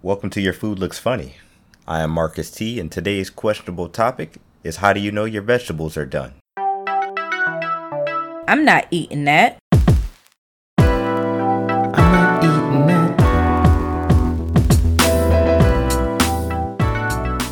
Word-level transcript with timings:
Welcome 0.00 0.30
to 0.30 0.40
Your 0.40 0.52
Food 0.52 0.78
Looks 0.78 1.00
Funny. 1.00 1.34
I 1.88 2.02
am 2.02 2.12
Marcus 2.12 2.52
T, 2.52 2.78
and 2.78 2.88
today's 2.90 3.30
questionable 3.30 3.88
topic 3.88 4.36
is 4.62 4.76
how 4.76 4.92
do 4.92 5.00
you 5.00 5.10
know 5.10 5.24
your 5.24 5.42
vegetables 5.42 5.96
are 5.96 6.06
done? 6.06 6.34
I'm 8.46 8.64
not 8.64 8.86
eating 8.92 9.24
that. 9.24 9.58
I'm 10.78 12.12
not 12.12 12.44
eating 12.44 12.86
that. 12.86 13.16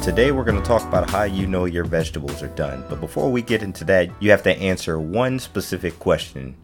Today 0.04 0.30
we're 0.30 0.44
going 0.44 0.62
to 0.62 0.68
talk 0.68 0.84
about 0.84 1.10
how 1.10 1.24
you 1.24 1.48
know 1.48 1.64
your 1.64 1.82
vegetables 1.82 2.44
are 2.44 2.54
done. 2.54 2.84
But 2.88 3.00
before 3.00 3.28
we 3.28 3.42
get 3.42 3.64
into 3.64 3.82
that, 3.86 4.08
you 4.22 4.30
have 4.30 4.44
to 4.44 4.56
answer 4.56 5.00
one 5.00 5.40
specific 5.40 5.98
question, 5.98 6.54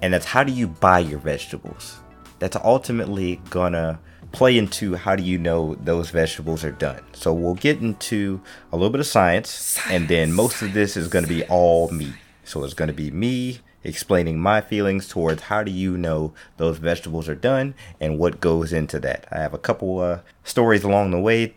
and 0.00 0.14
that's 0.14 0.24
how 0.24 0.44
do 0.44 0.52
you 0.52 0.66
buy 0.66 1.00
your 1.00 1.18
vegetables? 1.18 2.00
That's 2.38 2.56
ultimately 2.56 3.42
gonna 3.50 4.00
play 4.32 4.56
into 4.56 4.94
how 4.94 5.16
do 5.16 5.22
you 5.22 5.38
know 5.38 5.74
those 5.76 6.10
vegetables 6.10 6.64
are 6.64 6.72
done. 6.72 7.02
So 7.12 7.32
we'll 7.32 7.54
get 7.54 7.80
into 7.80 8.40
a 8.72 8.76
little 8.76 8.90
bit 8.90 9.00
of 9.00 9.06
science, 9.06 9.50
science 9.50 9.90
and 9.92 10.08
then 10.08 10.32
most 10.32 10.58
science. 10.58 10.70
of 10.70 10.74
this 10.74 10.96
is 10.96 11.08
going 11.08 11.24
to 11.24 11.28
be 11.28 11.44
all 11.44 11.90
me. 11.90 12.14
So 12.44 12.64
it's 12.64 12.74
going 12.74 12.88
to 12.88 12.94
be 12.94 13.10
me 13.10 13.60
explaining 13.82 14.38
my 14.38 14.60
feelings 14.60 15.08
towards 15.08 15.44
how 15.44 15.62
do 15.62 15.70
you 15.70 15.96
know 15.96 16.34
those 16.58 16.78
vegetables 16.78 17.28
are 17.28 17.34
done 17.34 17.74
and 17.98 18.18
what 18.18 18.40
goes 18.40 18.72
into 18.72 19.00
that. 19.00 19.26
I 19.30 19.38
have 19.38 19.54
a 19.54 19.58
couple 19.58 20.00
uh, 20.00 20.20
stories 20.44 20.84
along 20.84 21.10
the 21.10 21.20
way 21.20 21.54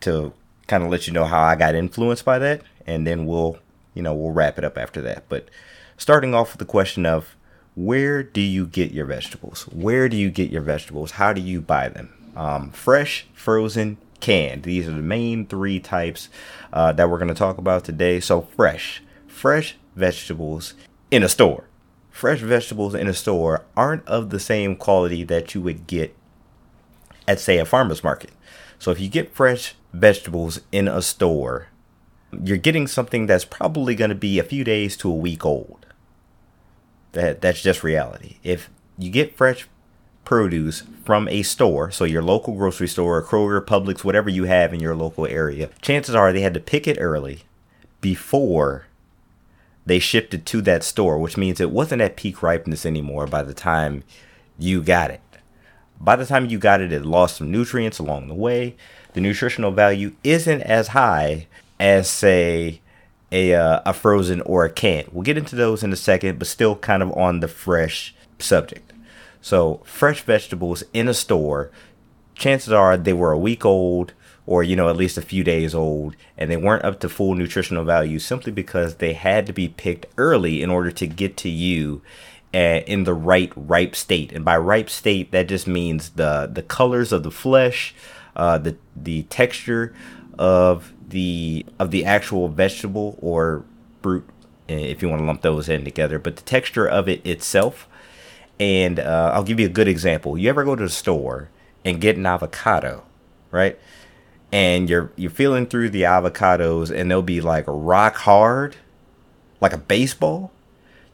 to 0.00 0.32
kind 0.66 0.82
of 0.84 0.90
let 0.90 1.06
you 1.06 1.12
know 1.12 1.24
how 1.24 1.42
I 1.42 1.56
got 1.56 1.74
influenced 1.74 2.24
by 2.24 2.38
that, 2.38 2.62
and 2.86 3.06
then 3.06 3.26
we'll 3.26 3.58
you 3.94 4.02
know 4.02 4.14
we'll 4.14 4.32
wrap 4.32 4.58
it 4.58 4.64
up 4.64 4.78
after 4.78 5.00
that. 5.02 5.24
But 5.28 5.48
starting 5.96 6.34
off 6.34 6.52
with 6.52 6.60
the 6.60 6.64
question 6.64 7.04
of 7.04 7.36
where 7.74 8.22
do 8.22 8.40
you 8.40 8.66
get 8.66 8.92
your 8.92 9.06
vegetables? 9.06 9.62
Where 9.68 10.08
do 10.08 10.16
you 10.16 10.30
get 10.30 10.50
your 10.50 10.62
vegetables? 10.62 11.12
How 11.12 11.32
do 11.32 11.40
you 11.40 11.60
buy 11.60 11.88
them? 11.88 12.12
Um, 12.36 12.70
fresh, 12.70 13.26
frozen, 13.32 13.98
canned. 14.20 14.62
These 14.64 14.88
are 14.88 14.92
the 14.92 15.02
main 15.02 15.46
three 15.46 15.80
types 15.80 16.28
uh, 16.72 16.92
that 16.92 17.08
we're 17.08 17.18
going 17.18 17.28
to 17.28 17.34
talk 17.34 17.58
about 17.58 17.84
today. 17.84 18.20
So, 18.20 18.42
fresh, 18.42 19.02
fresh 19.26 19.76
vegetables 19.96 20.74
in 21.10 21.22
a 21.22 21.28
store. 21.28 21.64
Fresh 22.10 22.40
vegetables 22.40 22.94
in 22.94 23.06
a 23.06 23.14
store 23.14 23.64
aren't 23.76 24.06
of 24.06 24.30
the 24.30 24.40
same 24.40 24.76
quality 24.76 25.24
that 25.24 25.54
you 25.54 25.62
would 25.62 25.86
get 25.86 26.14
at, 27.26 27.40
say, 27.40 27.58
a 27.58 27.64
farmer's 27.64 28.04
market. 28.04 28.32
So, 28.78 28.90
if 28.90 29.00
you 29.00 29.08
get 29.08 29.34
fresh 29.34 29.74
vegetables 29.92 30.60
in 30.70 30.86
a 30.86 31.02
store, 31.02 31.68
you're 32.44 32.56
getting 32.56 32.86
something 32.86 33.26
that's 33.26 33.44
probably 33.44 33.94
going 33.94 34.10
to 34.10 34.14
be 34.14 34.38
a 34.38 34.44
few 34.44 34.64
days 34.64 34.96
to 34.98 35.10
a 35.10 35.14
week 35.14 35.44
old. 35.44 35.86
That 37.12 37.40
that's 37.40 37.62
just 37.62 37.82
reality. 37.82 38.36
If 38.42 38.70
you 38.98 39.10
get 39.10 39.36
fresh 39.36 39.66
produce 40.24 40.84
from 41.04 41.26
a 41.28 41.42
store, 41.42 41.90
so 41.90 42.04
your 42.04 42.22
local 42.22 42.54
grocery 42.54 42.86
store, 42.88 43.22
Kroger, 43.22 43.64
Publix, 43.64 44.04
whatever 44.04 44.30
you 44.30 44.44
have 44.44 44.72
in 44.72 44.80
your 44.80 44.94
local 44.94 45.26
area, 45.26 45.70
chances 45.82 46.14
are 46.14 46.32
they 46.32 46.42
had 46.42 46.54
to 46.54 46.60
pick 46.60 46.86
it 46.86 46.98
early 47.00 47.40
before 48.00 48.86
they 49.86 49.98
shipped 49.98 50.34
it 50.34 50.46
to 50.46 50.60
that 50.62 50.84
store, 50.84 51.18
which 51.18 51.36
means 51.36 51.60
it 51.60 51.70
wasn't 51.70 52.02
at 52.02 52.16
peak 52.16 52.42
ripeness 52.42 52.86
anymore 52.86 53.26
by 53.26 53.42
the 53.42 53.54
time 53.54 54.04
you 54.58 54.82
got 54.82 55.10
it. 55.10 55.20
By 56.00 56.16
the 56.16 56.26
time 56.26 56.46
you 56.46 56.58
got 56.58 56.80
it, 56.80 56.92
it 56.92 57.04
lost 57.04 57.38
some 57.38 57.50
nutrients 57.50 57.98
along 57.98 58.28
the 58.28 58.34
way. 58.34 58.76
The 59.14 59.20
nutritional 59.20 59.70
value 59.70 60.12
isn't 60.22 60.62
as 60.62 60.88
high 60.88 61.46
as, 61.78 62.08
say, 62.08 62.79
a 63.32 63.54
uh, 63.54 63.80
a 63.86 63.92
frozen 63.92 64.40
or 64.42 64.64
a 64.64 64.70
canned. 64.70 65.08
We'll 65.12 65.22
get 65.22 65.38
into 65.38 65.56
those 65.56 65.82
in 65.82 65.92
a 65.92 65.96
second, 65.96 66.38
but 66.38 66.48
still 66.48 66.76
kind 66.76 67.02
of 67.02 67.12
on 67.12 67.40
the 67.40 67.48
fresh 67.48 68.14
subject. 68.38 68.92
So 69.40 69.80
fresh 69.84 70.22
vegetables 70.22 70.84
in 70.92 71.08
a 71.08 71.14
store, 71.14 71.70
chances 72.34 72.72
are 72.72 72.96
they 72.96 73.12
were 73.12 73.32
a 73.32 73.38
week 73.38 73.64
old 73.64 74.12
or 74.46 74.62
you 74.62 74.74
know 74.74 74.88
at 74.88 74.96
least 74.96 75.16
a 75.16 75.22
few 75.22 75.44
days 75.44 75.74
old 75.74 76.16
and 76.36 76.50
they 76.50 76.56
weren't 76.56 76.84
up 76.84 76.98
to 77.00 77.08
full 77.08 77.34
nutritional 77.34 77.84
value 77.84 78.18
simply 78.18 78.50
because 78.50 78.96
they 78.96 79.12
had 79.12 79.46
to 79.46 79.52
be 79.52 79.68
picked 79.68 80.06
early 80.16 80.62
in 80.62 80.70
order 80.70 80.90
to 80.90 81.06
get 81.06 81.36
to 81.36 81.48
you 81.48 82.02
uh, 82.52 82.80
in 82.86 83.04
the 83.04 83.14
right 83.14 83.52
ripe 83.54 83.94
state 83.94 84.32
and 84.32 84.44
by 84.44 84.56
ripe 84.56 84.90
state 84.90 85.30
that 85.30 85.48
just 85.48 85.66
means 85.66 86.10
the 86.10 86.50
the 86.52 86.62
colors 86.62 87.12
of 87.12 87.22
the 87.22 87.30
flesh 87.30 87.94
uh, 88.34 88.58
the 88.58 88.76
the 88.96 89.22
texture 89.24 89.94
of 90.38 90.92
the 91.10 91.66
of 91.78 91.90
the 91.90 92.04
actual 92.04 92.48
vegetable 92.48 93.18
or 93.20 93.64
fruit, 94.02 94.24
eh, 94.68 94.74
if 94.74 95.02
you 95.02 95.08
want 95.08 95.20
to 95.20 95.26
lump 95.26 95.42
those 95.42 95.68
in 95.68 95.84
together, 95.84 96.18
but 96.18 96.36
the 96.36 96.42
texture 96.42 96.86
of 96.86 97.08
it 97.08 97.24
itself. 97.26 97.88
And 98.58 98.98
uh, 98.98 99.32
I'll 99.34 99.42
give 99.42 99.58
you 99.58 99.66
a 99.66 99.70
good 99.70 99.88
example. 99.88 100.36
You 100.36 100.50
ever 100.50 100.64
go 100.64 100.76
to 100.76 100.82
the 100.82 100.90
store 100.90 101.48
and 101.84 102.00
get 102.00 102.16
an 102.16 102.26
avocado, 102.26 103.04
right? 103.50 103.78
And 104.52 104.90
you're 104.90 105.12
you're 105.16 105.30
feeling 105.30 105.66
through 105.66 105.90
the 105.90 106.02
avocados, 106.02 106.90
and 106.94 107.10
they'll 107.10 107.22
be 107.22 107.40
like 107.40 107.64
rock 107.66 108.16
hard, 108.16 108.76
like 109.60 109.72
a 109.72 109.78
baseball. 109.78 110.52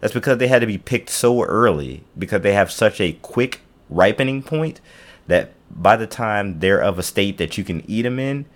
That's 0.00 0.14
because 0.14 0.38
they 0.38 0.48
had 0.48 0.60
to 0.60 0.66
be 0.66 0.78
picked 0.78 1.10
so 1.10 1.42
early 1.42 2.04
because 2.18 2.42
they 2.42 2.52
have 2.52 2.70
such 2.70 3.00
a 3.00 3.12
quick 3.12 3.60
ripening 3.88 4.42
point 4.42 4.80
that 5.26 5.52
by 5.70 5.96
the 5.96 6.06
time 6.06 6.60
they're 6.60 6.82
of 6.82 6.98
a 6.98 7.02
state 7.02 7.38
that 7.38 7.56
you 7.56 7.64
can 7.64 7.88
eat 7.90 8.02
them 8.02 8.18
in, 8.18 8.46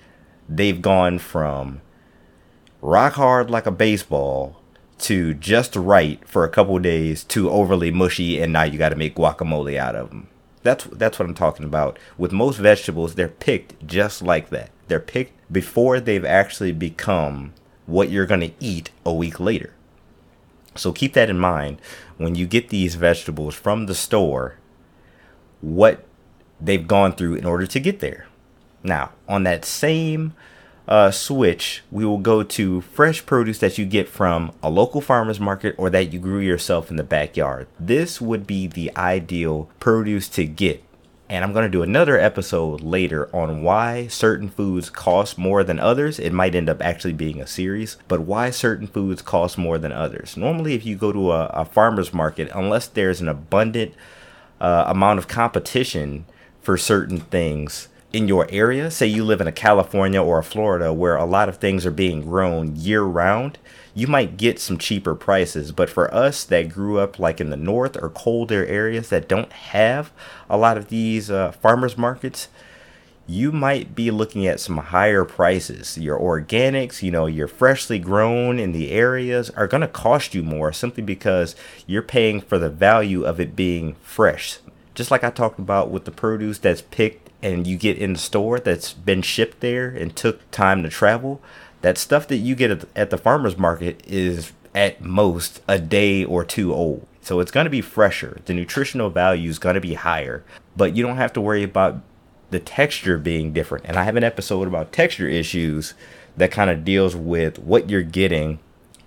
they've 0.50 0.82
gone 0.82 1.18
from 1.18 1.80
rock 2.82 3.14
hard 3.14 3.48
like 3.48 3.66
a 3.66 3.70
baseball 3.70 4.60
to 4.98 5.32
just 5.32 5.76
right 5.76 6.26
for 6.28 6.44
a 6.44 6.48
couple 6.48 6.78
days 6.78 7.24
to 7.24 7.48
overly 7.48 7.90
mushy 7.90 8.40
and 8.40 8.52
now 8.52 8.64
you 8.64 8.76
got 8.76 8.90
to 8.90 8.96
make 8.96 9.14
guacamole 9.14 9.78
out 9.78 9.94
of 9.94 10.10
them. 10.10 10.28
That's 10.62 10.84
that's 10.84 11.18
what 11.18 11.26
I'm 11.26 11.34
talking 11.34 11.64
about. 11.64 11.98
With 12.18 12.32
most 12.32 12.58
vegetables, 12.58 13.14
they're 13.14 13.28
picked 13.28 13.86
just 13.86 14.20
like 14.20 14.50
that. 14.50 14.70
They're 14.88 15.00
picked 15.00 15.32
before 15.50 16.00
they've 16.00 16.24
actually 16.24 16.72
become 16.72 17.54
what 17.86 18.10
you're 18.10 18.26
going 18.26 18.40
to 18.40 18.52
eat 18.60 18.90
a 19.06 19.14
week 19.14 19.40
later. 19.40 19.72
So 20.74 20.92
keep 20.92 21.14
that 21.14 21.30
in 21.30 21.38
mind 21.38 21.80
when 22.18 22.34
you 22.34 22.46
get 22.46 22.68
these 22.68 22.94
vegetables 22.94 23.54
from 23.54 23.86
the 23.86 23.94
store 23.94 24.56
what 25.62 26.04
they've 26.60 26.86
gone 26.86 27.12
through 27.12 27.34
in 27.34 27.44
order 27.44 27.66
to 27.66 27.80
get 27.80 28.00
there. 28.00 28.26
Now, 28.82 29.12
on 29.28 29.44
that 29.44 29.64
same 29.64 30.34
uh, 30.88 31.10
switch, 31.10 31.82
we 31.90 32.04
will 32.04 32.18
go 32.18 32.42
to 32.42 32.80
fresh 32.80 33.24
produce 33.24 33.58
that 33.58 33.78
you 33.78 33.84
get 33.84 34.08
from 34.08 34.52
a 34.62 34.70
local 34.70 35.00
farmer's 35.00 35.40
market 35.40 35.74
or 35.78 35.90
that 35.90 36.12
you 36.12 36.18
grew 36.18 36.40
yourself 36.40 36.90
in 36.90 36.96
the 36.96 37.04
backyard. 37.04 37.68
This 37.78 38.20
would 38.20 38.46
be 38.46 38.66
the 38.66 38.90
ideal 38.96 39.70
produce 39.78 40.28
to 40.30 40.44
get. 40.44 40.82
And 41.28 41.44
I'm 41.44 41.52
going 41.52 41.64
to 41.64 41.70
do 41.70 41.84
another 41.84 42.18
episode 42.18 42.80
later 42.80 43.30
on 43.32 43.62
why 43.62 44.08
certain 44.08 44.48
foods 44.48 44.90
cost 44.90 45.38
more 45.38 45.62
than 45.62 45.78
others. 45.78 46.18
It 46.18 46.32
might 46.32 46.56
end 46.56 46.68
up 46.68 46.82
actually 46.82 47.12
being 47.12 47.40
a 47.40 47.46
series, 47.46 47.96
but 48.08 48.22
why 48.22 48.50
certain 48.50 48.88
foods 48.88 49.22
cost 49.22 49.56
more 49.56 49.78
than 49.78 49.92
others. 49.92 50.36
Normally, 50.36 50.74
if 50.74 50.84
you 50.84 50.96
go 50.96 51.12
to 51.12 51.30
a, 51.30 51.44
a 51.54 51.64
farmer's 51.64 52.12
market, 52.12 52.50
unless 52.52 52.88
there's 52.88 53.20
an 53.20 53.28
abundant 53.28 53.94
uh, 54.60 54.86
amount 54.88 55.20
of 55.20 55.28
competition 55.28 56.24
for 56.60 56.76
certain 56.76 57.20
things, 57.20 57.86
in 58.12 58.26
your 58.26 58.46
area, 58.50 58.90
say 58.90 59.06
you 59.06 59.24
live 59.24 59.40
in 59.40 59.46
a 59.46 59.52
California 59.52 60.20
or 60.20 60.38
a 60.38 60.44
Florida 60.44 60.92
where 60.92 61.16
a 61.16 61.24
lot 61.24 61.48
of 61.48 61.58
things 61.58 61.86
are 61.86 61.92
being 61.92 62.22
grown 62.22 62.74
year 62.74 63.02
round, 63.02 63.58
you 63.94 64.06
might 64.06 64.36
get 64.36 64.58
some 64.58 64.78
cheaper 64.78 65.14
prices. 65.14 65.70
But 65.72 65.90
for 65.90 66.12
us 66.12 66.44
that 66.44 66.68
grew 66.68 66.98
up 66.98 67.18
like 67.18 67.40
in 67.40 67.50
the 67.50 67.56
north 67.56 67.96
or 67.96 68.08
colder 68.08 68.66
areas 68.66 69.10
that 69.10 69.28
don't 69.28 69.52
have 69.52 70.10
a 70.48 70.56
lot 70.56 70.76
of 70.76 70.88
these 70.88 71.30
uh, 71.30 71.52
farmers 71.52 71.96
markets, 71.96 72.48
you 73.28 73.52
might 73.52 73.94
be 73.94 74.10
looking 74.10 74.44
at 74.44 74.58
some 74.58 74.78
higher 74.78 75.24
prices. 75.24 75.96
Your 75.96 76.18
organics, 76.18 77.00
you 77.00 77.12
know, 77.12 77.26
your 77.26 77.46
freshly 77.46 78.00
grown 78.00 78.58
in 78.58 78.72
the 78.72 78.90
areas 78.90 79.50
are 79.50 79.68
going 79.68 79.82
to 79.82 79.88
cost 79.88 80.34
you 80.34 80.42
more 80.42 80.72
simply 80.72 81.04
because 81.04 81.54
you're 81.86 82.02
paying 82.02 82.40
for 82.40 82.58
the 82.58 82.70
value 82.70 83.24
of 83.24 83.38
it 83.38 83.54
being 83.54 83.94
fresh. 84.02 84.58
Just 84.94 85.10
like 85.10 85.24
I 85.24 85.30
talked 85.30 85.58
about 85.58 85.90
with 85.90 86.04
the 86.04 86.10
produce 86.10 86.58
that's 86.58 86.82
picked 86.82 87.30
and 87.42 87.66
you 87.66 87.76
get 87.76 87.98
in 87.98 88.12
the 88.14 88.18
store 88.18 88.60
that's 88.60 88.92
been 88.92 89.22
shipped 89.22 89.60
there 89.60 89.88
and 89.88 90.14
took 90.14 90.50
time 90.50 90.82
to 90.82 90.88
travel, 90.88 91.40
that 91.82 91.96
stuff 91.96 92.28
that 92.28 92.36
you 92.36 92.54
get 92.54 92.84
at 92.94 93.10
the 93.10 93.18
farmer's 93.18 93.56
market 93.56 94.02
is 94.06 94.52
at 94.74 95.02
most 95.02 95.62
a 95.66 95.78
day 95.78 96.24
or 96.24 96.44
two 96.44 96.74
old. 96.74 97.06
So 97.22 97.40
it's 97.40 97.50
going 97.50 97.64
to 97.64 97.70
be 97.70 97.80
fresher. 97.80 98.40
The 98.46 98.54
nutritional 98.54 99.10
value 99.10 99.48
is 99.48 99.58
going 99.58 99.74
to 99.74 99.80
be 99.80 99.94
higher, 99.94 100.44
but 100.76 100.96
you 100.96 101.02
don't 101.04 101.16
have 101.16 101.32
to 101.34 101.40
worry 101.40 101.62
about 101.62 102.00
the 102.50 102.60
texture 102.60 103.18
being 103.18 103.52
different. 103.52 103.84
And 103.86 103.96
I 103.96 104.04
have 104.04 104.16
an 104.16 104.24
episode 104.24 104.66
about 104.66 104.92
texture 104.92 105.28
issues 105.28 105.94
that 106.36 106.50
kind 106.50 106.70
of 106.70 106.84
deals 106.84 107.14
with 107.14 107.58
what 107.58 107.90
you're 107.90 108.02
getting 108.02 108.58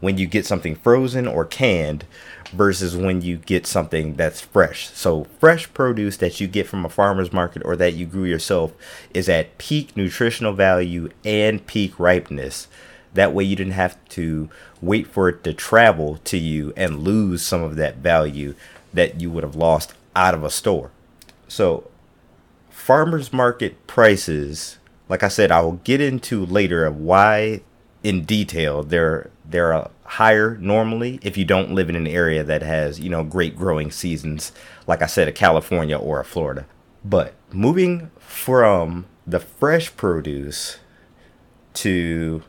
when 0.03 0.17
you 0.17 0.27
get 0.27 0.45
something 0.45 0.75
frozen 0.75 1.25
or 1.25 1.45
canned 1.45 2.03
versus 2.51 2.93
when 2.93 3.21
you 3.21 3.37
get 3.37 3.65
something 3.65 4.15
that's 4.15 4.41
fresh. 4.41 4.89
So, 4.89 5.23
fresh 5.39 5.73
produce 5.73 6.17
that 6.17 6.41
you 6.41 6.47
get 6.47 6.67
from 6.67 6.83
a 6.83 6.89
farmer's 6.89 7.31
market 7.31 7.61
or 7.63 7.77
that 7.77 7.93
you 7.93 8.05
grew 8.05 8.25
yourself 8.25 8.73
is 9.13 9.29
at 9.29 9.57
peak 9.57 9.95
nutritional 9.95 10.51
value 10.51 11.09
and 11.23 11.65
peak 11.65 11.97
ripeness. 11.97 12.67
That 13.13 13.33
way, 13.33 13.45
you 13.45 13.55
didn't 13.55 13.73
have 13.73 13.97
to 14.09 14.49
wait 14.81 15.07
for 15.07 15.29
it 15.29 15.41
to 15.45 15.53
travel 15.53 16.17
to 16.25 16.37
you 16.37 16.73
and 16.75 17.05
lose 17.05 17.41
some 17.41 17.63
of 17.63 17.77
that 17.77 17.99
value 17.99 18.55
that 18.93 19.21
you 19.21 19.31
would 19.31 19.45
have 19.45 19.55
lost 19.55 19.93
out 20.17 20.33
of 20.33 20.43
a 20.43 20.49
store. 20.49 20.91
So, 21.47 21.89
farmers 22.69 23.31
market 23.31 23.87
prices, 23.87 24.79
like 25.07 25.23
I 25.23 25.29
said, 25.29 25.49
I 25.49 25.61
will 25.61 25.79
get 25.85 26.01
into 26.01 26.45
later 26.45 26.83
of 26.83 26.97
why 26.97 27.61
in 28.03 28.25
detail 28.25 28.83
they're 28.83 29.29
they're 29.45 29.87
higher 30.13 30.57
normally 30.57 31.19
if 31.21 31.37
you 31.37 31.45
don't 31.45 31.71
live 31.71 31.89
in 31.89 31.95
an 31.95 32.07
area 32.07 32.43
that 32.43 32.61
has 32.61 32.99
you 32.99 33.09
know 33.09 33.23
great 33.23 33.55
growing 33.55 33.91
seasons 33.91 34.51
like 34.87 35.01
i 35.01 35.05
said 35.05 35.27
a 35.27 35.31
california 35.31 35.97
or 35.97 36.19
a 36.19 36.25
florida 36.25 36.65
but 37.03 37.33
moving 37.51 38.09
from 38.17 39.05
the 39.25 39.39
fresh 39.39 39.95
produce 39.95 40.79
to 41.73 42.43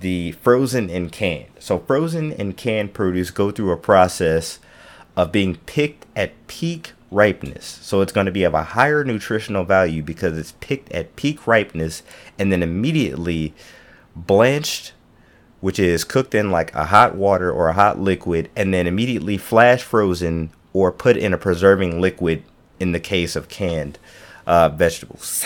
the 0.00 0.32
frozen 0.32 0.90
and 0.90 1.12
canned 1.12 1.50
so 1.58 1.78
frozen 1.78 2.32
and 2.32 2.56
canned 2.56 2.92
produce 2.92 3.30
go 3.30 3.50
through 3.50 3.70
a 3.70 3.76
process 3.76 4.58
of 5.16 5.30
being 5.30 5.56
picked 5.66 6.06
at 6.16 6.46
peak 6.46 6.92
ripeness. 7.14 7.64
So 7.64 8.00
it's 8.00 8.12
going 8.12 8.26
to 8.26 8.32
be 8.32 8.44
of 8.44 8.54
a 8.54 8.62
higher 8.62 9.04
nutritional 9.04 9.64
value 9.64 10.02
because 10.02 10.36
it's 10.36 10.52
picked 10.60 10.90
at 10.92 11.16
peak 11.16 11.46
ripeness 11.46 12.02
and 12.38 12.52
then 12.52 12.62
immediately 12.62 13.54
blanched, 14.16 14.92
which 15.64 15.78
is 15.78 16.04
cooked 16.04 16.34
in 16.34 16.50
like 16.50 16.74
a 16.74 16.84
hot 16.84 17.14
water 17.14 17.50
or 17.50 17.68
a 17.68 17.72
hot 17.72 17.98
liquid, 17.98 18.50
and 18.54 18.74
then 18.74 18.86
immediately 18.86 19.38
flash 19.38 19.82
frozen 19.82 20.50
or 20.74 20.92
put 20.92 21.16
in 21.16 21.32
a 21.32 21.38
preserving 21.38 22.02
liquid 22.02 22.42
in 22.78 22.92
the 22.92 23.00
case 23.00 23.34
of 23.34 23.48
canned 23.48 23.98
uh, 24.46 24.68
vegetables. 24.68 25.42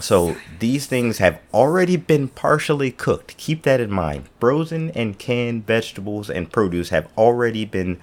So 0.00 0.34
these 0.58 0.86
things 0.86 1.18
have 1.18 1.40
already 1.54 1.96
been 1.96 2.26
partially 2.26 2.90
cooked. 2.90 3.36
Keep 3.36 3.62
that 3.62 3.80
in 3.80 3.92
mind. 3.92 4.24
Frozen 4.40 4.90
and 4.90 5.16
canned 5.16 5.64
vegetables 5.64 6.28
and 6.28 6.50
produce 6.50 6.88
have 6.88 7.08
already 7.16 7.64
been 7.64 8.00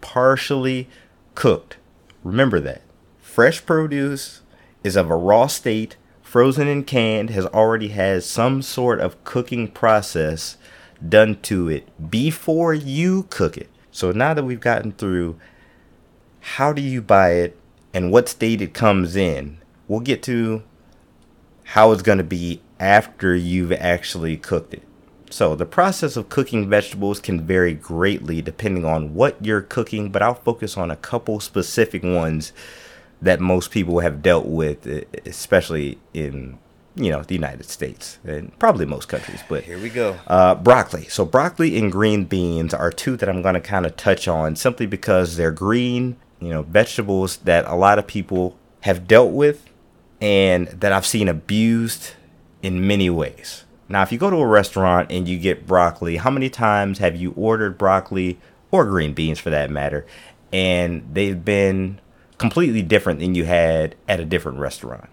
partially 0.00 0.88
cooked. 1.34 1.76
Remember 2.22 2.60
that. 2.60 2.82
Fresh 3.18 3.66
produce 3.66 4.42
is 4.84 4.94
of 4.94 5.10
a 5.10 5.16
raw 5.16 5.48
state, 5.48 5.96
frozen 6.26 6.66
and 6.66 6.84
canned 6.84 7.30
has 7.30 7.46
already 7.46 7.88
had 7.88 8.20
some 8.20 8.60
sort 8.60 8.98
of 8.98 9.22
cooking 9.22 9.68
process 9.68 10.56
done 11.08 11.40
to 11.40 11.68
it 11.68 12.10
before 12.10 12.74
you 12.74 13.22
cook 13.30 13.56
it. 13.56 13.70
So 13.92 14.10
now 14.10 14.34
that 14.34 14.42
we've 14.42 14.60
gotten 14.60 14.90
through 14.90 15.38
how 16.40 16.72
do 16.72 16.82
you 16.82 17.00
buy 17.00 17.30
it 17.30 17.56
and 17.94 18.10
what 18.10 18.28
state 18.28 18.60
it 18.60 18.74
comes 18.74 19.14
in, 19.14 19.58
we'll 19.86 20.00
get 20.00 20.20
to 20.24 20.64
how 21.62 21.92
it's 21.92 22.02
going 22.02 22.18
to 22.18 22.24
be 22.24 22.60
after 22.80 23.34
you've 23.36 23.72
actually 23.72 24.36
cooked 24.36 24.74
it. 24.74 24.82
So, 25.30 25.56
the 25.56 25.66
process 25.66 26.16
of 26.16 26.28
cooking 26.28 26.68
vegetables 26.68 27.18
can 27.18 27.40
vary 27.40 27.74
greatly 27.74 28.40
depending 28.40 28.84
on 28.84 29.14
what 29.14 29.44
you're 29.44 29.60
cooking, 29.60 30.10
but 30.10 30.22
I'll 30.22 30.34
focus 30.34 30.76
on 30.76 30.90
a 30.90 30.96
couple 30.96 31.40
specific 31.40 32.04
ones 32.04 32.52
that 33.22 33.40
most 33.40 33.70
people 33.70 34.00
have 34.00 34.22
dealt 34.22 34.46
with, 34.46 34.86
especially 35.26 35.98
in 36.12 36.58
you 36.96 37.10
know 37.10 37.22
the 37.22 37.34
United 37.34 37.68
States 37.68 38.18
and 38.24 38.58
probably 38.58 38.86
most 38.86 39.08
countries. 39.08 39.42
But 39.48 39.64
here 39.64 39.78
we 39.78 39.90
go. 39.90 40.16
Uh, 40.26 40.54
broccoli. 40.54 41.04
So 41.08 41.24
broccoli 41.24 41.78
and 41.78 41.92
green 41.92 42.24
beans 42.24 42.74
are 42.74 42.90
two 42.90 43.16
that 43.16 43.28
I'm 43.28 43.42
going 43.42 43.54
to 43.54 43.60
kind 43.60 43.86
of 43.86 43.96
touch 43.96 44.26
on 44.26 44.56
simply 44.56 44.86
because 44.86 45.36
they're 45.36 45.52
green, 45.52 46.16
you 46.40 46.48
know, 46.48 46.62
vegetables 46.62 47.38
that 47.38 47.66
a 47.66 47.74
lot 47.74 47.98
of 47.98 48.06
people 48.06 48.56
have 48.80 49.06
dealt 49.06 49.32
with 49.32 49.68
and 50.20 50.68
that 50.68 50.92
I've 50.92 51.06
seen 51.06 51.28
abused 51.28 52.12
in 52.62 52.86
many 52.86 53.10
ways. 53.10 53.64
Now, 53.88 54.02
if 54.02 54.10
you 54.10 54.18
go 54.18 54.30
to 54.30 54.36
a 54.36 54.46
restaurant 54.46 55.12
and 55.12 55.28
you 55.28 55.38
get 55.38 55.66
broccoli, 55.66 56.16
how 56.16 56.30
many 56.30 56.50
times 56.50 56.98
have 56.98 57.14
you 57.14 57.32
ordered 57.36 57.78
broccoli 57.78 58.38
or 58.70 58.84
green 58.84 59.14
beans 59.14 59.38
for 59.38 59.50
that 59.50 59.70
matter, 59.70 60.06
and 60.52 61.06
they've 61.12 61.44
been 61.44 62.00
completely 62.38 62.82
different 62.82 63.20
than 63.20 63.34
you 63.34 63.44
had 63.44 63.94
at 64.08 64.20
a 64.20 64.24
different 64.24 64.58
restaurant? 64.58 65.08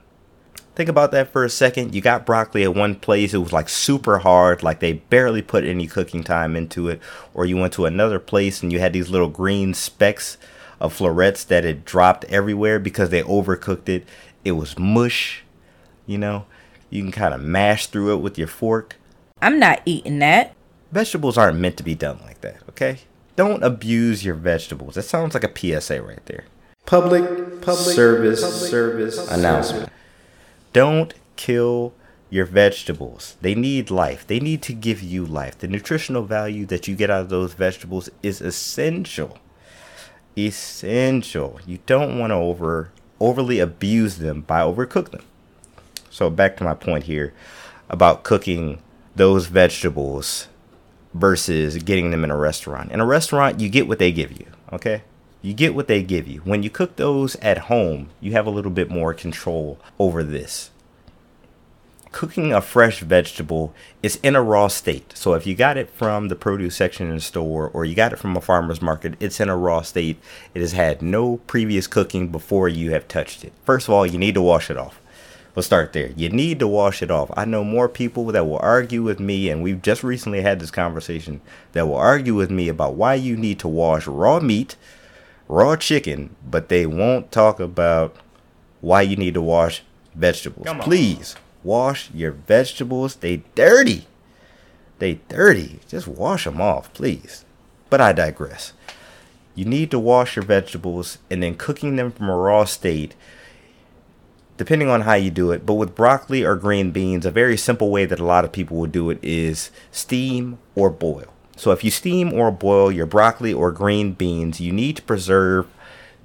Think 0.75 0.89
about 0.89 1.11
that 1.11 1.31
for 1.31 1.45
a 1.45 1.49
second. 1.49 1.93
You 1.93 2.01
got 2.01 2.25
broccoli 2.25 2.63
at 2.63 2.73
one 2.73 2.95
place, 2.95 3.33
it 3.33 3.37
was 3.37 3.53
like 3.53 3.69
super 3.69 4.19
hard, 4.19 4.63
like 4.63 4.79
they 4.79 4.93
barely 4.93 5.43
put 5.43 5.63
any 5.63 5.85
cooking 5.85 6.23
time 6.23 6.55
into 6.55 6.89
it. 6.89 6.99
Or 7.33 7.45
you 7.45 7.57
went 7.57 7.73
to 7.73 7.85
another 7.85 8.19
place 8.19 8.63
and 8.63 8.71
you 8.71 8.79
had 8.79 8.93
these 8.93 9.09
little 9.09 9.29
green 9.29 9.75
specks 9.75 10.37
of 10.79 10.93
florets 10.93 11.43
that 11.45 11.63
had 11.63 11.85
dropped 11.85 12.25
everywhere 12.25 12.79
because 12.79 13.09
they 13.09 13.21
overcooked 13.21 13.87
it. 13.87 14.07
It 14.43 14.53
was 14.53 14.77
mush, 14.77 15.43
you 16.07 16.17
know? 16.17 16.45
You 16.89 17.03
can 17.03 17.11
kind 17.11 17.33
of 17.33 17.41
mash 17.41 17.87
through 17.87 18.13
it 18.13 18.21
with 18.21 18.37
your 18.37 18.47
fork. 18.47 18.95
I'm 19.41 19.59
not 19.59 19.81
eating 19.85 20.19
that. 20.19 20.55
Vegetables 20.91 21.37
aren't 21.37 21.59
meant 21.59 21.77
to 21.77 21.83
be 21.83 21.95
done 21.95 22.19
like 22.23 22.41
that, 22.41 22.57
okay? 22.69 22.99
Don't 23.35 23.63
abuse 23.63 24.25
your 24.25 24.35
vegetables. 24.35 24.95
That 24.95 25.03
sounds 25.03 25.33
like 25.33 25.43
a 25.43 25.81
PSA 25.81 26.01
right 26.01 26.23
there. 26.25 26.45
Public, 26.85 27.61
public 27.61 27.95
service, 27.95 28.41
public, 28.41 28.69
service 28.69 29.17
public, 29.17 29.37
announcement. 29.37 29.89
Don't 30.73 31.13
kill 31.35 31.93
your 32.29 32.45
vegetables. 32.45 33.37
They 33.41 33.55
need 33.55 33.91
life. 33.91 34.25
They 34.27 34.39
need 34.39 34.61
to 34.63 34.73
give 34.73 35.01
you 35.01 35.25
life. 35.25 35.57
The 35.57 35.67
nutritional 35.67 36.23
value 36.23 36.65
that 36.65 36.87
you 36.87 36.95
get 36.95 37.09
out 37.09 37.21
of 37.21 37.29
those 37.29 37.53
vegetables 37.53 38.09
is 38.21 38.41
essential. 38.41 39.37
Essential. 40.37 41.59
You 41.65 41.79
don't 41.85 42.19
want 42.19 42.31
to 42.31 42.35
over 42.35 42.91
overly 43.19 43.59
abuse 43.59 44.17
them 44.17 44.41
by 44.41 44.61
overcook 44.61 45.11
them. 45.11 45.23
So 46.09 46.29
back 46.29 46.57
to 46.57 46.63
my 46.63 46.73
point 46.73 47.05
here 47.05 47.33
about 47.89 48.23
cooking 48.23 48.81
those 49.15 49.45
vegetables 49.45 50.47
versus 51.13 51.77
getting 51.77 52.11
them 52.11 52.23
in 52.23 52.31
a 52.31 52.37
restaurant. 52.37 52.91
In 52.91 52.99
a 52.99 53.05
restaurant, 53.05 53.59
you 53.59 53.69
get 53.69 53.87
what 53.87 53.99
they 53.99 54.11
give 54.11 54.31
you, 54.31 54.47
okay? 54.71 55.03
You 55.43 55.53
get 55.53 55.75
what 55.75 55.89
they 55.89 56.01
give 56.01 56.25
you. 56.25 56.39
When 56.45 56.63
you 56.63 56.69
cook 56.69 56.95
those 56.95 57.35
at 57.35 57.67
home, 57.67 58.09
you 58.21 58.31
have 58.31 58.47
a 58.47 58.49
little 58.49 58.71
bit 58.71 58.89
more 58.89 59.13
control 59.13 59.77
over 59.99 60.23
this. 60.23 60.71
Cooking 62.13 62.53
a 62.53 62.61
fresh 62.61 63.01
vegetable 63.01 63.73
is 64.01 64.19
in 64.23 64.37
a 64.37 64.41
raw 64.41 64.69
state. 64.69 65.17
So 65.17 65.33
if 65.33 65.45
you 65.45 65.53
got 65.53 65.75
it 65.75 65.89
from 65.89 66.29
the 66.29 66.35
produce 66.37 66.77
section 66.77 67.09
in 67.09 67.15
the 67.15 67.21
store 67.21 67.69
or 67.73 67.83
you 67.83 67.93
got 67.93 68.13
it 68.13 68.19
from 68.19 68.37
a 68.37 68.41
farmer's 68.41 68.81
market, 68.81 69.15
it's 69.19 69.41
in 69.41 69.49
a 69.49 69.57
raw 69.57 69.81
state. 69.81 70.17
It 70.53 70.61
has 70.61 70.71
had 70.71 71.01
no 71.01 71.37
previous 71.45 71.87
cooking 71.87 72.29
before 72.29 72.69
you 72.69 72.91
have 72.91 73.09
touched 73.09 73.43
it. 73.43 73.51
First 73.65 73.89
of 73.89 73.93
all, 73.93 74.05
you 74.05 74.17
need 74.17 74.35
to 74.35 74.41
wash 74.41 74.71
it 74.71 74.77
off. 74.77 75.01
Let's 75.57 75.65
start 75.65 75.91
there. 75.91 76.11
You 76.15 76.29
need 76.29 76.59
to 76.59 76.67
wash 76.67 77.01
it 77.03 77.11
off. 77.11 77.29
I 77.35 77.43
know 77.43 77.65
more 77.65 77.89
people 77.89 78.27
that 78.27 78.47
will 78.47 78.59
argue 78.59 79.03
with 79.03 79.19
me, 79.19 79.49
and 79.49 79.61
we've 79.61 79.81
just 79.81 80.03
recently 80.03 80.41
had 80.41 80.59
this 80.59 80.71
conversation 80.71 81.41
that 81.73 81.85
will 81.85 81.97
argue 81.97 82.33
with 82.33 82.49
me 82.49 82.69
about 82.69 82.95
why 82.95 83.15
you 83.15 83.35
need 83.35 83.59
to 83.59 83.67
wash 83.67 84.07
raw 84.07 84.39
meat, 84.39 84.77
raw 85.47 85.75
chicken, 85.75 86.35
but 86.49 86.69
they 86.69 86.85
won't 86.85 87.31
talk 87.31 87.59
about 87.59 88.15
why 88.81 89.01
you 89.01 89.15
need 89.15 89.33
to 89.33 89.41
wash 89.41 89.83
vegetables. 90.15 90.67
Please 90.81 91.35
wash 91.63 92.11
your 92.11 92.31
vegetables. 92.31 93.15
They 93.15 93.37
dirty. 93.55 94.07
They 94.99 95.15
dirty. 95.29 95.79
Just 95.87 96.07
wash 96.07 96.45
them 96.45 96.61
off, 96.61 96.93
please. 96.93 97.45
But 97.89 98.01
I 98.01 98.13
digress. 98.13 98.73
You 99.55 99.65
need 99.65 99.91
to 99.91 99.99
wash 99.99 100.35
your 100.35 100.43
vegetables 100.45 101.19
and 101.29 101.43
then 101.43 101.55
cooking 101.55 101.95
them 101.95 102.11
from 102.11 102.29
a 102.29 102.35
raw 102.35 102.65
state 102.65 103.15
depending 104.57 104.89
on 104.89 105.01
how 105.01 105.15
you 105.15 105.31
do 105.31 105.51
it. 105.51 105.65
But 105.65 105.73
with 105.75 105.95
broccoli 105.95 106.43
or 106.43 106.55
green 106.55 106.91
beans, 106.91 107.25
a 107.25 107.31
very 107.31 107.57
simple 107.57 107.89
way 107.89 108.05
that 108.05 108.19
a 108.19 108.25
lot 108.25 108.45
of 108.45 108.51
people 108.51 108.77
would 108.77 108.91
do 108.91 109.09
it 109.09 109.19
is 109.21 109.71
steam 109.91 110.59
or 110.75 110.89
boil. 110.89 111.32
So 111.55 111.71
if 111.71 111.83
you 111.83 111.91
steam 111.91 112.33
or 112.33 112.51
boil 112.51 112.91
your 112.91 113.05
broccoli 113.05 113.53
or 113.53 113.71
green 113.71 114.13
beans, 114.13 114.59
you 114.59 114.71
need 114.71 114.95
to 114.97 115.01
preserve 115.01 115.67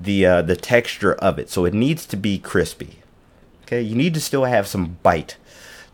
the 0.01 0.25
uh, 0.25 0.43
the 0.43 0.57
texture 0.57 1.15
of 1.15 1.39
it. 1.39 1.51
So 1.51 1.65
it 1.65 1.75
needs 1.75 2.07
to 2.07 2.17
be 2.17 2.39
crispy. 2.39 3.01
Okay, 3.63 3.83
you 3.83 3.95
need 3.95 4.15
to 4.15 4.21
still 4.21 4.45
have 4.45 4.67
some 4.67 4.99
bite 5.03 5.37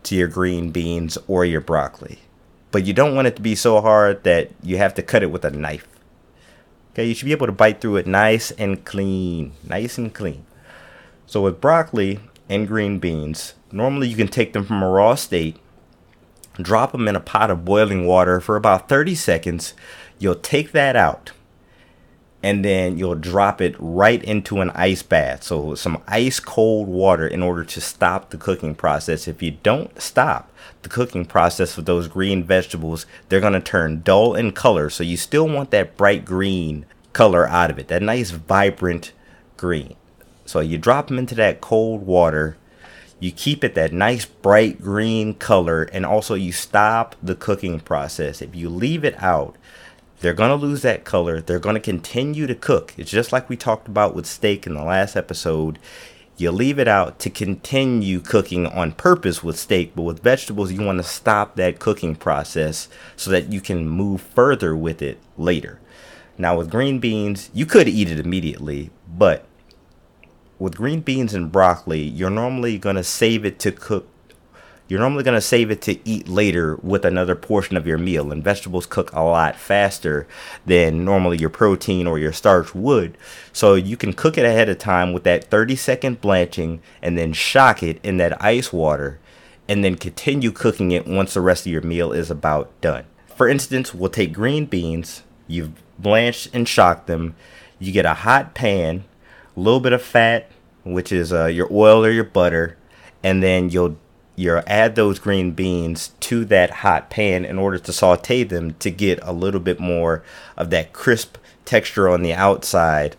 to 0.05 0.15
your 0.15 0.29
green 0.29 0.71
beans 0.71 1.19
or 1.27 1.45
your 1.45 1.61
broccoli, 1.61 2.21
but 2.71 2.85
you 2.85 2.93
don't 2.93 3.15
want 3.15 3.27
it 3.27 3.37
to 3.37 3.43
be 3.43 3.55
so 3.55 3.81
hard 3.81 4.23
that 4.25 4.51
you 4.63 4.77
have 4.77 4.95
to 4.95 5.03
cut 5.03 5.23
it 5.23 5.31
with 5.31 5.45
a 5.45 5.51
knife. 5.51 5.89
Okay, 6.93 7.07
you 7.07 7.15
should 7.15 7.25
be 7.25 7.33
able 7.33 7.47
to 7.47 7.53
bite 7.53 7.81
through 7.81 7.97
it 7.97 8.07
nice 8.07 8.53
and 8.53 8.85
clean, 8.85 9.53
nice 9.65 9.99
and 9.99 10.15
clean. 10.15 10.47
So 11.27 11.43
with 11.43 11.61
broccoli 11.61 12.21
and 12.49 12.69
green 12.69 13.01
beans, 13.01 13.55
normally 13.73 14.07
you 14.07 14.15
can 14.17 14.29
take 14.29 14.53
them 14.53 14.65
from 14.65 14.83
a 14.83 14.89
raw 14.89 15.17
state, 15.17 15.57
drop 16.61 16.93
them 16.93 17.09
in 17.09 17.17
a 17.17 17.21
pot 17.21 17.51
of 17.51 17.65
boiling 17.65 18.07
water 18.07 18.41
for 18.41 18.57
about 18.57 18.89
30 18.89 19.15
seconds. 19.15 19.75
You'll 20.19 20.35
take 20.35 20.73
that 20.73 20.97
out 20.97 21.33
and 22.45 22.63
then 22.63 22.99
you'll 22.99 23.15
drop 23.15 23.63
it 23.63 23.75
right 23.79 24.23
into 24.23 24.61
an 24.61 24.71
ice 24.75 25.03
bath. 25.03 25.43
So 25.45 25.75
some 25.75 26.03
ice 26.07 26.41
cold 26.41 26.89
water 26.89 27.27
in 27.27 27.43
order 27.43 27.65
to 27.65 27.81
stop 27.81 28.29
the 28.29 28.37
cooking 28.37 28.75
process. 28.75 29.27
If 29.27 29.43
you 29.43 29.53
don't 29.63 29.99
stop 29.99 30.53
the 30.83 30.91
cooking 30.91 31.25
process 31.25 31.75
with 31.75 31.87
those 31.87 32.07
green 32.07 32.45
vegetables, 32.45 33.07
they're 33.29 33.41
going 33.41 33.55
to 33.55 33.61
turn 33.61 34.03
dull 34.03 34.35
in 34.35 34.53
color. 34.53 34.91
So 34.91 35.03
you 35.03 35.17
still 35.17 35.49
want 35.49 35.71
that 35.71 35.97
bright 35.97 36.27
green 36.27 36.85
color 37.15 37.49
out 37.49 37.71
of 37.71 37.79
it, 37.79 37.89
that 37.89 38.03
nice 38.03 38.31
vibrant 38.31 39.13
green. 39.57 39.97
So 40.45 40.61
you 40.61 40.77
drop 40.77 41.09
them 41.09 41.19
into 41.19 41.35
that 41.37 41.63
cold 41.63 42.03
water. 42.03 42.59
You 43.21 43.33
keep 43.33 43.65
it 43.65 43.75
that 43.75 43.93
nice 43.93 44.25
bright 44.27 44.83
green 44.83 45.35
color 45.35 45.85
and 45.85 46.05
also 46.05 46.35
you 46.35 46.53
stop 46.53 47.17
the 47.23 47.35
cooking 47.35 47.81
process. 47.81 48.43
If 48.43 48.55
you 48.55 48.69
leave 48.69 49.05
it 49.05 49.21
out, 49.23 49.57
they're 50.21 50.35
going 50.35 50.51
to 50.51 50.67
lose 50.67 50.83
that 50.83 51.05
color. 51.05 51.41
They're 51.41 51.59
going 51.59 51.75
to 51.75 51.81
continue 51.81 52.47
to 52.47 52.55
cook. 52.55 52.95
It's 52.97 53.11
just 53.11 53.33
like 53.33 53.49
we 53.49 53.57
talked 53.57 53.89
about 53.89 54.15
with 54.15 54.27
steak 54.27 54.67
in 54.67 54.75
the 54.75 54.85
last 54.85 55.17
episode. 55.17 55.79
you 56.37 56.51
leave 56.51 56.79
it 56.79 56.89
out 56.89 57.19
to 57.21 57.31
continue 57.31 58.21
cooking 58.21 58.67
on 58.67 58.93
purpose 58.93 59.43
with 59.43 59.59
steak, 59.59 59.95
but 59.95 60.03
with 60.03 60.23
vegetables, 60.23 60.73
you 60.73 60.83
want 60.83 60.99
to 60.99 61.05
stop 61.05 61.57
that 61.57 61.79
cooking 61.79 62.17
process 62.17 62.89
so 63.17 63.31
that 63.31 63.53
you 63.53 63.61
can 63.61 63.89
move 63.89 64.21
further 64.21 64.77
with 64.77 65.01
it 65.01 65.19
later. 65.39 65.81
Now, 66.37 66.59
with 66.59 66.71
green 66.71 66.99
beans, 66.99 67.51
you 67.55 67.67
could 67.67 67.89
eat 67.89 68.11
it 68.11 68.19
immediately, 68.19 68.91
but 69.07 69.47
with 70.59 70.77
green 70.77 71.01
beans 71.01 71.35
and 71.35 71.51
broccoli, 71.51 72.03
you're 72.03 72.31
normally 72.31 72.79
going 72.79 72.97
to 72.97 73.05
save 73.05 73.45
it 73.45 73.59
to 73.61 73.73
cook 73.73 74.09
you're 74.87 75.01
normally 75.01 75.25
going 75.25 75.35
to 75.35 75.41
save 75.41 75.71
it 75.71 75.81
to 75.83 75.99
eat 76.07 76.29
later 76.29 76.77
with 76.83 77.07
another 77.07 77.35
portion 77.35 77.77
of 77.77 77.87
your 77.87 77.97
meal. 77.97 78.31
And 78.31 78.45
vegetables 78.45 78.85
cook 78.85 79.11
a 79.13 79.23
lot 79.23 79.57
faster 79.57 80.27
than 80.67 81.07
normally 81.07 81.39
your 81.39 81.49
protein 81.49 82.07
or 82.07 82.19
your 82.19 82.35
starch 82.35 82.75
would. 82.75 83.17
So 83.53 83.75
you 83.77 83.97
can 83.97 84.13
cook 84.13 84.37
it 84.37 84.45
ahead 84.45 84.69
of 84.69 84.79
time 84.79 85.15
with 85.15 85.25
that 85.25 85.45
30 85.45 85.75
second 85.77 86.21
blanching 86.21 86.83
and 87.01 87.17
then 87.17 87.33
shock 87.33 87.83
it 87.83 87.99
in 88.03 88.19
that 88.19 88.43
ice 88.43 88.73
water 88.73 89.19
and 89.69 89.83
then 89.83 89.97
continue 89.97 90.53
cooking 90.53 90.91
it 90.91 91.07
once 91.07 91.33
the 91.33 91.41
rest 91.41 91.65
of 91.65 91.73
your 91.73 91.83
meal 91.83 92.13
is 92.13 92.31
about 92.31 92.79
done. 92.83 93.05
For 93.35 93.49
instance, 93.49 93.95
we'll 93.95 94.11
take 94.11 94.35
green 94.35 94.67
beans, 94.67 95.23
you've 95.49 95.73
blanched 95.99 96.51
and 96.53 96.69
shocked 96.69 97.07
them, 97.07 97.35
you 97.79 97.91
get 97.91 98.05
a 98.05 98.15
hot 98.15 98.55
pan, 98.55 99.05
a 99.57 99.61
little 99.61 99.81
bit 99.81 99.93
of 99.93 100.03
fat, 100.03 100.51
which 100.85 101.13
is 101.13 101.33
uh, 101.33 101.47
your 101.47 101.69
oil 101.71 102.05
or 102.05 102.11
your 102.11 102.25
butter, 102.25 102.77
and 103.23 103.43
then 103.43 103.71
you'll 103.71 103.97
you'll 104.37 104.63
add 104.67 104.97
those 104.97 105.19
green 105.19 105.53
beans 105.53 106.09
to 106.21 106.45
that 106.47 106.71
hot 106.71 107.09
pan 107.09 107.45
in 107.45 107.59
order 107.59 107.79
to 107.79 107.93
saute 107.93 108.43
them 108.43 108.75
to 108.75 108.91
get 108.91 109.19
a 109.23 109.33
little 109.33 109.61
bit 109.61 109.79
more 109.79 110.25
of 110.57 110.71
that 110.71 110.93
crisp 110.93 111.37
texture 111.65 112.09
on 112.09 112.23
the 112.23 112.35
outside 112.35 113.17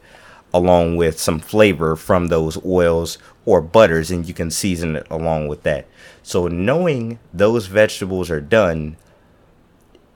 along 0.53 0.95
with 0.97 1.19
some 1.19 1.39
flavor 1.39 1.95
from 1.95 2.27
those 2.27 2.63
oils 2.65 3.17
or 3.45 3.61
butters 3.61 4.11
and 4.11 4.27
you 4.27 4.33
can 4.33 4.51
season 4.51 4.95
it 4.95 5.07
along 5.09 5.47
with 5.47 5.63
that. 5.63 5.87
So 6.21 6.47
knowing 6.47 7.19
those 7.33 7.67
vegetables 7.67 8.29
are 8.29 8.41
done 8.41 8.97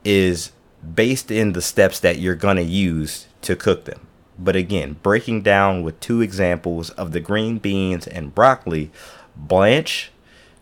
is 0.04 0.52
based 0.94 1.30
in 1.30 1.52
the 1.52 1.62
steps 1.62 2.00
that 2.00 2.18
you're 2.18 2.34
going 2.34 2.56
to 2.56 2.62
use 2.62 3.26
to 3.42 3.56
cook 3.56 3.84
them 3.84 4.06
but 4.42 4.56
again 4.56 4.96
breaking 5.02 5.42
down 5.42 5.82
with 5.82 6.00
two 6.00 6.20
examples 6.20 6.90
of 6.90 7.12
the 7.12 7.20
green 7.20 7.58
beans 7.58 8.06
and 8.06 8.34
broccoli 8.34 8.90
blanch 9.36 10.10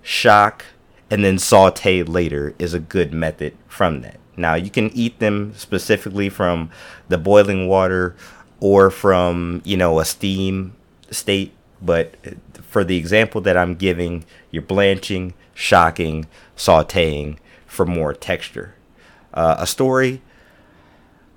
shock, 0.02 0.64
and 1.10 1.24
then 1.24 1.38
saute 1.38 2.02
later 2.02 2.54
is 2.58 2.74
a 2.74 2.80
good 2.80 3.12
method 3.12 3.56
from 3.66 4.00
that. 4.02 4.18
Now, 4.36 4.54
you 4.54 4.70
can 4.70 4.90
eat 4.90 5.18
them 5.18 5.52
specifically 5.54 6.28
from 6.28 6.70
the 7.08 7.18
boiling 7.18 7.66
water 7.68 8.14
or 8.60 8.90
from, 8.90 9.60
you 9.64 9.76
know, 9.76 9.98
a 9.98 10.04
steam 10.04 10.74
state, 11.10 11.52
but 11.82 12.14
for 12.62 12.84
the 12.84 12.96
example 12.96 13.40
that 13.42 13.56
I'm 13.56 13.74
giving, 13.74 14.24
you're 14.50 14.62
blanching, 14.62 15.34
shocking, 15.54 16.26
sauteing 16.56 17.38
for 17.66 17.84
more 17.84 18.14
texture. 18.14 18.74
Uh, 19.34 19.56
a 19.58 19.66
story 19.66 20.22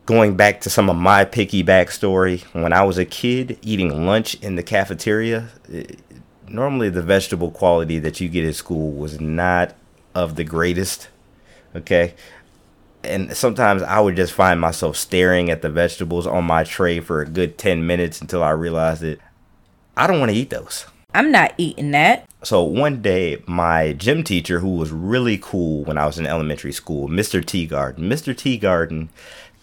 going 0.06 0.36
back 0.36 0.62
to 0.62 0.70
some 0.70 0.90
of 0.90 0.96
my 0.96 1.26
picky 1.26 1.64
backstory 1.64 2.44
when 2.54 2.74
I 2.74 2.84
was 2.84 2.98
a 2.98 3.06
kid 3.06 3.60
eating 3.62 4.06
lunch 4.06 4.36
in 4.36 4.56
the 4.56 4.64
cafeteria, 4.64 5.50
eh, 5.72 5.84
normally 6.48 6.90
the 6.90 7.02
vegetable 7.02 7.52
quality 7.52 8.00
that 8.00 8.20
you 8.20 8.30
get 8.30 8.46
at 8.46 8.56
school 8.56 8.92
was 8.92 9.20
not 9.20 9.76
of 10.14 10.36
the 10.36 10.44
greatest. 10.44 11.10
Okay. 11.76 12.14
And 13.04 13.36
sometimes 13.36 13.82
I 13.82 14.00
would 14.00 14.16
just 14.16 14.34
find 14.34 14.60
myself 14.60 14.96
staring 14.96 15.50
at 15.50 15.62
the 15.62 15.70
vegetables 15.70 16.28
on 16.28 16.44
my 16.44 16.64
tray 16.64 17.00
for 17.00 17.22
a 17.22 17.26
good 17.26 17.58
10 17.58 17.88
minutes 17.88 18.22
until 18.22 18.44
I 18.44 18.52
realized 18.52 19.02
that 19.02 19.20
I 19.98 20.08
don't 20.08 20.20
want 20.20 20.32
to 20.32 20.38
eat 20.38 20.52
those. 20.52 20.86
I'm 21.14 21.32
not 21.32 21.54
eating 21.58 21.92
that. 21.92 22.28
So 22.44 22.64
one 22.64 23.02
day, 23.02 23.44
my 23.46 23.94
gym 23.94 24.24
teacher, 24.24 24.60
who 24.60 24.76
was 24.76 24.92
really 24.92 25.38
cool 25.38 25.84
when 25.84 25.98
I 25.98 26.06
was 26.06 26.18
in 26.18 26.26
elementary 26.26 26.72
school, 26.72 27.08
Mr. 27.08 27.44
Teagarden, 27.44 28.00
Mr. 28.00 28.34
Teagarden 28.34 29.10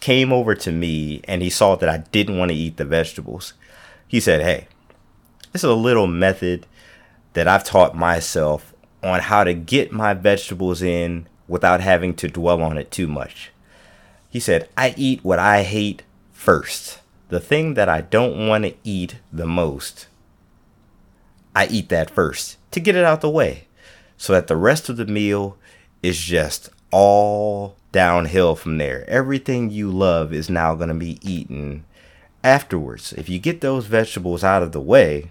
came 0.01 0.33
over 0.33 0.55
to 0.55 0.73
me 0.73 1.21
and 1.25 1.43
he 1.43 1.51
saw 1.51 1.77
that 1.77 1.89
I 1.89 1.99
didn't 1.99 2.39
want 2.39 2.51
to 2.51 2.57
eat 2.57 2.77
the 2.77 2.85
vegetables. 2.85 3.55
He 4.07 4.21
said, 4.21 4.43
Hey, 4.43 4.69
this 5.53 5.65
is 5.65 5.71
a 5.71 5.75
little 5.75 6.07
method 6.07 6.67
that 7.33 7.49
I've 7.49 7.65
taught 7.65 7.97
myself 7.97 8.75
on 9.03 9.21
how 9.21 9.45
to 9.45 9.55
get 9.55 9.93
my 9.93 10.15
vegetables 10.15 10.83
in 10.83 11.27
without 11.47 11.81
having 11.81 12.15
to 12.15 12.29
dwell 12.29 12.63
on 12.63 12.77
it 12.79 12.91
too 12.91 13.07
much. 13.07 13.51
He 14.29 14.41
said, 14.41 14.69
I 14.77 14.95
eat 14.97 15.25
what 15.25 15.39
I 15.39 15.63
hate 15.63 16.03
first. 16.33 17.01
The 17.29 17.41
thing 17.41 17.75
that 17.75 17.89
I 17.89 18.01
don't 18.01 18.47
want 18.47 18.65
to 18.65 18.75
eat 18.85 19.17
the 19.33 19.47
most, 19.47 20.07
I 21.55 21.67
eat 21.67 21.89
that 21.89 22.11
first 22.11 22.57
to 22.73 22.81
get 22.81 22.97
it 22.97 23.05
out 23.05 23.21
the 23.21 23.31
way 23.31 23.69
so 24.17 24.33
that 24.33 24.47
the 24.47 24.57
rest 24.57 24.89
of 24.89 24.97
the 24.97 25.07
meal 25.07 25.57
is 26.03 26.19
just 26.19 26.71
all 26.91 27.77
downhill 27.93 28.55
from 28.55 28.79
there. 28.79 29.09
Everything 29.09 29.71
you 29.71 29.91
love 29.91 30.33
is 30.33 30.51
now 30.51 30.75
going 30.75 30.89
to 30.89 30.95
be 30.95 31.19
eaten 31.23 31.85
afterwards. 32.45 33.13
If 33.15 33.29
you 33.29 33.39
get 33.39 33.61
those 33.61 33.87
vegetables 33.87 34.45
out 34.45 34.63
of 34.63 34.73
the 34.73 34.81
way, 34.81 35.31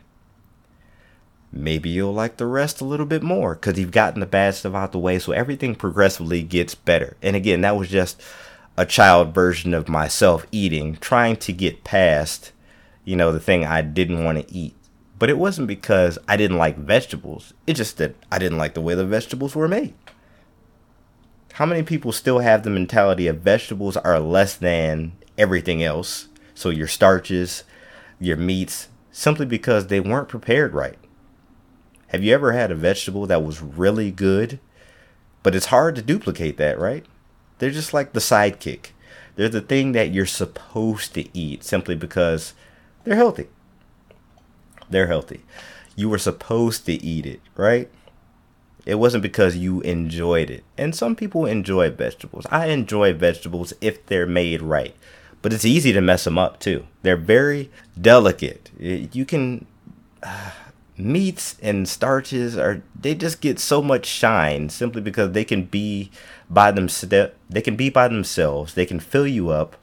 maybe 1.51 1.89
you'll 1.89 2.13
like 2.13 2.37
the 2.37 2.45
rest 2.45 2.81
a 2.81 2.85
little 2.85 3.05
bit 3.05 3.23
more 3.23 3.55
because 3.55 3.79
you've 3.79 3.91
gotten 3.91 4.19
the 4.19 4.25
bad 4.25 4.55
stuff 4.55 4.75
out 4.75 4.91
the 4.91 4.99
way. 4.99 5.19
So 5.19 5.31
everything 5.31 5.75
progressively 5.75 6.43
gets 6.43 6.75
better. 6.75 7.17
And 7.21 7.35
again, 7.35 7.61
that 7.61 7.77
was 7.77 7.89
just 7.89 8.21
a 8.75 8.85
child 8.85 9.33
version 9.33 9.73
of 9.73 9.89
myself 9.89 10.45
eating, 10.51 10.97
trying 10.97 11.35
to 11.37 11.53
get 11.53 11.83
past, 11.83 12.51
you 13.05 13.15
know, 13.15 13.31
the 13.31 13.39
thing 13.39 13.65
I 13.65 13.81
didn't 13.81 14.23
want 14.23 14.39
to 14.39 14.53
eat. 14.53 14.73
But 15.19 15.31
it 15.31 15.39
wasn't 15.39 15.67
because 15.67 16.19
I 16.27 16.37
didn't 16.37 16.57
like 16.57 16.77
vegetables. 16.77 17.53
It's 17.65 17.77
just 17.77 17.97
that 17.97 18.13
I 18.31 18.37
didn't 18.37 18.59
like 18.59 18.75
the 18.75 18.81
way 18.81 18.93
the 18.93 19.05
vegetables 19.05 19.55
were 19.55 19.67
made. 19.67 19.95
How 21.57 21.65
many 21.65 21.81
people 21.81 22.11
still 22.11 22.37
have 22.37 22.61
the 22.61 22.69
mentality 22.69 23.25
of 23.25 23.39
vegetables 23.39 23.97
are 23.97 24.19
less 24.19 24.55
than 24.55 25.13
everything 25.39 25.81
else? 25.81 26.27
So 26.53 26.69
your 26.69 26.85
starches, 26.85 27.63
your 28.19 28.37
meats, 28.37 28.89
simply 29.11 29.47
because 29.47 29.87
they 29.87 29.99
weren't 29.99 30.29
prepared 30.29 30.75
right. 30.75 30.99
Have 32.09 32.23
you 32.23 32.31
ever 32.31 32.51
had 32.51 32.69
a 32.69 32.75
vegetable 32.75 33.25
that 33.25 33.43
was 33.43 33.59
really 33.59 34.11
good? 34.11 34.59
But 35.41 35.55
it's 35.55 35.65
hard 35.73 35.95
to 35.95 36.03
duplicate 36.03 36.57
that, 36.57 36.77
right? 36.77 37.07
They're 37.57 37.71
just 37.71 37.91
like 37.91 38.13
the 38.13 38.19
sidekick. 38.19 38.89
They're 39.35 39.49
the 39.49 39.59
thing 39.59 39.93
that 39.93 40.11
you're 40.11 40.27
supposed 40.27 41.15
to 41.15 41.35
eat 41.35 41.63
simply 41.63 41.95
because 41.95 42.53
they're 43.03 43.15
healthy. 43.15 43.47
They're 44.91 45.07
healthy. 45.07 45.43
You 45.95 46.07
were 46.07 46.19
supposed 46.19 46.85
to 46.85 46.93
eat 47.03 47.25
it, 47.25 47.41
right? 47.55 47.89
It 48.87 48.99
wasn't 48.99 49.21
because 49.21 49.57
you 49.57 49.81
enjoyed 49.81 50.49
it. 50.49 50.63
And 50.77 50.95
some 50.95 51.13
people 51.13 51.45
enjoy 51.45 51.91
vegetables. 51.91 52.45
I 52.49 52.67
enjoy 52.67 53.13
vegetables 53.13 53.73
if 53.81 54.05
they're 54.05 54.25
made 54.25 54.61
right. 54.61 54.95
But 55.41 55.51
it's 55.51 55.65
easy 55.65 55.91
to 55.91 55.99
mess 55.99 56.23
them 56.23 56.37
up 56.37 56.61
too. 56.61 56.87
They're 57.01 57.17
very 57.17 57.69
delicate. 57.99 58.71
You 58.79 59.25
can. 59.25 59.65
Uh, 60.23 60.51
meats 60.97 61.57
and 61.61 61.87
starches 61.87 62.57
are 62.57 62.81
they 62.99 63.13
just 63.13 63.39
get 63.39 63.59
so 63.59 63.83
much 63.83 64.07
shine 64.07 64.67
simply 64.67 64.99
because 64.99 65.31
they 65.33 65.45
can 65.45 65.61
be 65.61 66.09
by 66.49 66.71
themselves 66.71 67.35
they 67.47 67.61
can 67.61 67.75
be 67.75 67.87
by 67.87 68.07
themselves 68.07 68.73
they 68.73 68.83
can 68.83 68.99
fill 68.99 69.27
you 69.27 69.49
up 69.49 69.75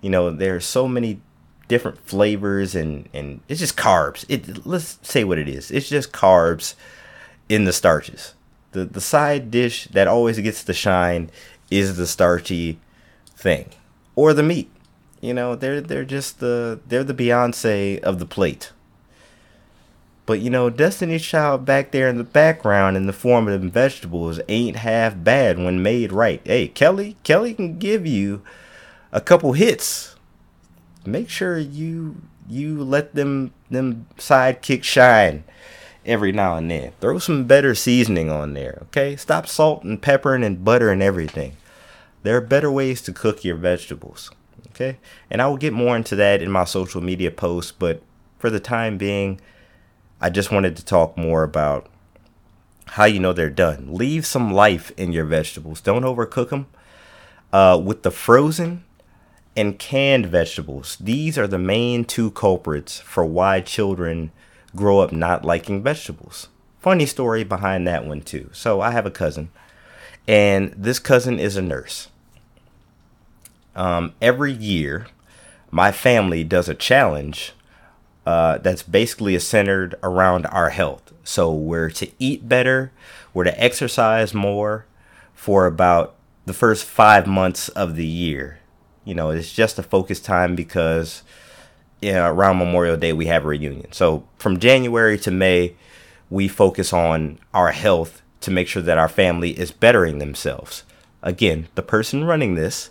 you 0.00 0.08
know 0.08 0.30
there 0.30 0.56
are 0.56 0.60
so 0.60 0.88
many 0.88 1.20
different 1.68 2.00
flavors 2.06 2.74
and 2.74 3.06
and 3.12 3.40
it's 3.46 3.60
just 3.60 3.76
carbs 3.76 4.24
it 4.30 4.66
let's 4.66 4.98
say 5.02 5.22
what 5.22 5.36
it 5.36 5.50
is 5.50 5.70
it's 5.70 5.90
just 5.90 6.12
carbs 6.12 6.74
in 7.50 7.64
the 7.66 7.72
starches 7.72 8.32
the 8.74 8.84
the 8.84 9.00
side 9.00 9.50
dish 9.50 9.86
that 9.88 10.06
always 10.06 10.38
gets 10.38 10.62
the 10.62 10.74
shine 10.74 11.30
is 11.70 11.96
the 11.96 12.06
starchy 12.06 12.78
thing 13.34 13.70
or 14.14 14.34
the 14.34 14.42
meat 14.42 14.70
you 15.20 15.32
know 15.32 15.56
they're 15.56 15.80
they're 15.80 16.04
just 16.04 16.40
the 16.40 16.78
they're 16.86 17.02
the 17.02 17.14
beyonce 17.14 17.98
of 18.00 18.18
the 18.18 18.26
plate 18.26 18.70
but 20.26 20.40
you 20.40 20.50
know, 20.50 20.70
Destiny's 20.70 21.24
Child 21.24 21.64
back 21.64 21.90
there 21.90 22.08
in 22.08 22.16
the 22.16 22.24
background 22.24 22.96
in 22.96 23.06
the 23.06 23.12
form 23.12 23.46
of 23.48 23.60
vegetables 23.62 24.40
ain't 24.48 24.76
half 24.76 25.22
bad 25.22 25.58
when 25.58 25.82
made 25.82 26.12
right. 26.12 26.40
Hey, 26.44 26.68
Kelly, 26.68 27.16
Kelly 27.22 27.54
can 27.54 27.78
give 27.78 28.06
you 28.06 28.42
a 29.12 29.20
couple 29.20 29.52
hits. 29.52 30.16
Make 31.04 31.28
sure 31.28 31.58
you 31.58 32.22
you 32.48 32.82
let 32.82 33.14
them 33.14 33.52
them 33.70 34.06
sidekicks 34.16 34.84
shine 34.84 35.44
every 36.04 36.32
now 36.32 36.56
and 36.56 36.70
then. 36.70 36.92
Throw 37.00 37.18
some 37.18 37.44
better 37.44 37.74
seasoning 37.74 38.30
on 38.30 38.54
there, 38.54 38.78
okay? 38.82 39.16
Stop 39.16 39.46
salt 39.46 39.84
and 39.84 40.00
peppering 40.00 40.44
and 40.44 40.64
butter 40.64 40.90
and 40.90 41.02
everything. 41.02 41.56
There 42.22 42.36
are 42.36 42.40
better 42.40 42.70
ways 42.70 43.02
to 43.02 43.12
cook 43.12 43.44
your 43.44 43.56
vegetables, 43.56 44.30
okay? 44.70 44.98
And 45.30 45.42
I 45.42 45.46
will 45.46 45.56
get 45.56 45.72
more 45.72 45.96
into 45.96 46.16
that 46.16 46.42
in 46.42 46.50
my 46.50 46.64
social 46.64 47.00
media 47.00 47.30
posts, 47.30 47.72
but 47.72 48.02
for 48.38 48.50
the 48.50 48.60
time 48.60 48.98
being, 48.98 49.40
I 50.20 50.30
just 50.30 50.50
wanted 50.50 50.76
to 50.76 50.84
talk 50.84 51.16
more 51.16 51.42
about 51.42 51.88
how 52.86 53.04
you 53.04 53.18
know 53.18 53.32
they're 53.32 53.50
done. 53.50 53.88
Leave 53.94 54.24
some 54.24 54.52
life 54.52 54.92
in 54.96 55.12
your 55.12 55.24
vegetables. 55.24 55.80
Don't 55.80 56.02
overcook 56.02 56.50
them. 56.50 56.66
Uh, 57.52 57.80
with 57.82 58.02
the 58.02 58.10
frozen 58.10 58.84
and 59.56 59.78
canned 59.78 60.26
vegetables, 60.26 60.96
these 61.00 61.38
are 61.38 61.46
the 61.46 61.58
main 61.58 62.04
two 62.04 62.30
culprits 62.32 62.98
for 63.00 63.24
why 63.24 63.60
children 63.60 64.30
grow 64.74 65.00
up 65.00 65.12
not 65.12 65.44
liking 65.44 65.82
vegetables. 65.82 66.48
Funny 66.80 67.06
story 67.06 67.44
behind 67.44 67.86
that 67.86 68.06
one, 68.06 68.20
too. 68.20 68.50
So, 68.52 68.80
I 68.80 68.90
have 68.90 69.06
a 69.06 69.10
cousin, 69.10 69.50
and 70.28 70.72
this 70.76 70.98
cousin 70.98 71.38
is 71.38 71.56
a 71.56 71.62
nurse. 71.62 72.08
Um, 73.74 74.14
every 74.20 74.52
year, 74.52 75.06
my 75.70 75.90
family 75.90 76.44
does 76.44 76.68
a 76.68 76.74
challenge 76.74 77.52
uh, 78.26 78.58
that's 78.58 78.82
basically 78.82 79.38
centered 79.38 79.96
around 80.02 80.46
our 80.46 80.70
health. 80.70 81.12
So 81.24 81.52
we're 81.52 81.90
to 81.90 82.10
eat 82.18 82.48
better, 82.48 82.92
we're 83.32 83.44
to 83.44 83.62
exercise 83.62 84.32
more 84.32 84.86
for 85.34 85.66
about 85.66 86.14
the 86.46 86.52
first 86.52 86.84
five 86.84 87.26
months 87.26 87.68
of 87.70 87.96
the 87.96 88.06
year. 88.06 88.60
You 89.04 89.14
know, 89.14 89.30
it's 89.30 89.52
just 89.52 89.78
a 89.78 89.82
focus 89.82 90.20
time 90.20 90.54
because 90.54 91.22
you 92.04 92.12
know, 92.12 92.28
around 92.28 92.58
Memorial 92.58 92.98
Day 92.98 93.14
we 93.14 93.26
have 93.26 93.44
a 93.44 93.48
reunion. 93.48 93.90
So 93.92 94.28
from 94.36 94.60
January 94.60 95.18
to 95.20 95.30
May, 95.30 95.74
we 96.28 96.48
focus 96.48 96.92
on 96.92 97.38
our 97.54 97.72
health 97.72 98.20
to 98.42 98.50
make 98.50 98.68
sure 98.68 98.82
that 98.82 98.98
our 98.98 99.08
family 99.08 99.58
is 99.58 99.70
bettering 99.70 100.18
themselves. 100.18 100.84
Again, 101.22 101.68
the 101.76 101.82
person 101.82 102.24
running 102.24 102.56
this 102.56 102.90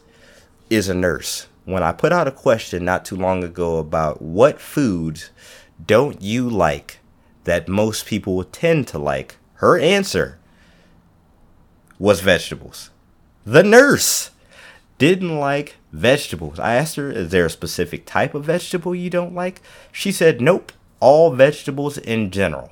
is 0.71 0.89
a 0.89 0.95
nurse. 0.95 1.45
When 1.65 1.83
I 1.83 1.91
put 1.91 2.11
out 2.11 2.27
a 2.27 2.31
question 2.31 2.83
not 2.83 3.05
too 3.05 3.15
long 3.15 3.43
ago 3.43 3.77
about 3.77 4.19
what 4.19 4.59
foods 4.59 5.29
don't 5.85 6.19
you 6.19 6.49
like 6.49 6.97
that 7.43 7.67
most 7.67 8.07
people 8.07 8.43
tend 8.45 8.87
to 8.87 8.97
like, 8.97 9.37
her 9.55 9.77
answer 9.77 10.39
was 11.99 12.21
vegetables. 12.21 12.89
The 13.45 13.63
nurse 13.63 14.31
didn't 15.07 15.39
like 15.39 15.75
vegetables. 15.91 16.59
I 16.59 16.75
asked 16.75 16.95
her, 16.95 17.11
Is 17.11 17.31
there 17.31 17.45
a 17.45 17.49
specific 17.49 18.05
type 18.05 18.33
of 18.33 18.45
vegetable 18.45 18.95
you 18.95 19.09
don't 19.09 19.35
like? 19.35 19.61
She 19.91 20.11
said, 20.11 20.39
Nope, 20.39 20.71
all 20.99 21.31
vegetables 21.31 21.97
in 21.97 22.31
general. 22.31 22.71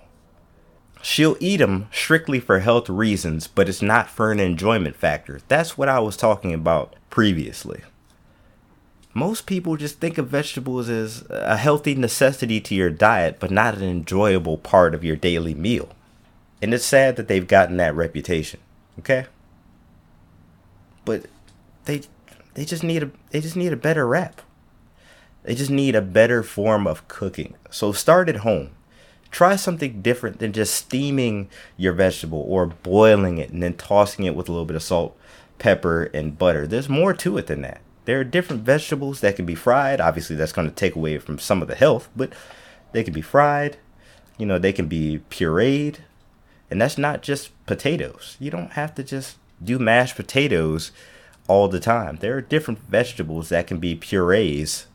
She'll 1.02 1.38
eat 1.40 1.58
them 1.58 1.88
strictly 1.92 2.40
for 2.40 2.60
health 2.60 2.88
reasons, 2.88 3.48
but 3.48 3.68
it's 3.68 3.82
not 3.82 4.10
for 4.10 4.32
an 4.32 4.40
enjoyment 4.40 4.96
factor. 4.96 5.42
That's 5.48 5.78
what 5.78 5.90
I 5.90 6.00
was 6.00 6.16
talking 6.16 6.54
about 6.54 6.96
previously. 7.10 7.82
Most 9.14 9.46
people 9.46 9.76
just 9.76 10.00
think 10.00 10.18
of 10.18 10.30
vegetables 10.30 10.88
as 10.88 11.26
a 11.30 11.58
healthy 11.58 11.96
necessity 11.96 12.62
to 12.62 12.76
your 12.76 12.90
diet, 12.90 13.38
but 13.40 13.52
not 13.52 13.76
an 13.76 13.84
enjoyable 13.84 14.58
part 14.58 14.96
of 14.96 15.04
your 15.04 15.18
daily 15.18 15.54
meal. 15.54 15.90
And 16.62 16.74
it's 16.74 16.86
sad 16.86 17.18
that 17.18 17.28
they've 17.28 17.48
gotten 17.48 17.78
that 17.78 17.96
reputation. 17.96 18.62
Okay? 19.00 19.26
But 21.04 21.26
they 21.86 22.04
they 22.54 22.66
just 22.66 22.84
need 22.84 23.04
a 23.04 23.12
they 23.32 23.42
just 23.42 23.56
need 23.56 23.74
a 23.74 23.78
better 23.78 24.08
rap. 24.08 24.42
They 25.44 25.56
just 25.56 25.72
need 25.72 25.96
a 25.96 26.02
better 26.02 26.44
form 26.44 26.86
of 26.86 27.08
cooking. 27.08 27.56
So 27.70 27.92
start 27.92 28.30
at 28.30 28.38
home. 28.38 28.72
Try 29.32 29.56
something 29.56 30.02
different 30.02 30.40
than 30.40 30.52
just 30.52 30.76
steaming 30.76 31.50
your 31.78 31.94
vegetable 31.94 32.46
or 32.48 32.68
boiling 32.68 33.38
it 33.38 33.50
and 33.50 33.64
then 33.64 33.76
tossing 33.76 34.26
it 34.26 34.36
with 34.36 34.50
a 34.50 34.52
little 34.52 34.66
bit 34.66 34.76
of 34.76 34.84
salt, 34.84 35.18
pepper, 35.58 36.04
and 36.14 36.38
butter. 36.38 36.68
There's 36.68 36.90
more 36.90 37.14
to 37.14 37.38
it 37.38 37.48
than 37.48 37.62
that. 37.62 37.82
There 38.06 38.20
are 38.20 38.26
different 38.26 38.64
vegetables 38.64 39.22
that 39.22 39.38
can 39.38 39.46
be 39.46 39.56
fried. 39.56 40.02
Obviously, 40.02 40.36
that's 40.36 40.52
going 40.52 40.68
to 40.68 40.76
take 40.76 40.96
away 40.96 41.18
from 41.18 41.40
some 41.40 41.62
of 41.62 41.68
the 41.68 41.76
health, 41.76 42.10
but 42.16 42.34
they 42.92 43.04
can 43.04 43.14
be 43.14 43.22
fried. 43.22 43.78
You 44.38 44.46
know, 44.46 44.60
they 44.60 44.74
can 44.74 44.88
be 44.88 45.22
pureed. 45.30 46.00
And 46.70 46.82
that's 46.82 46.98
not 46.98 47.22
just 47.22 47.52
potatoes. 47.66 48.38
You 48.40 48.52
don't 48.52 48.72
have 48.74 48.94
to 48.96 49.04
just 49.04 49.38
do 49.64 49.80
mashed 49.80 50.16
potatoes 50.16 50.92
all 51.52 51.68
the 51.68 51.82
time. 51.82 52.16
There 52.22 52.38
are 52.38 52.42
different 52.42 52.80
vegetables 52.80 53.50
that 53.50 53.68
can 53.68 53.78
be 53.78 53.94
purees 53.94 54.88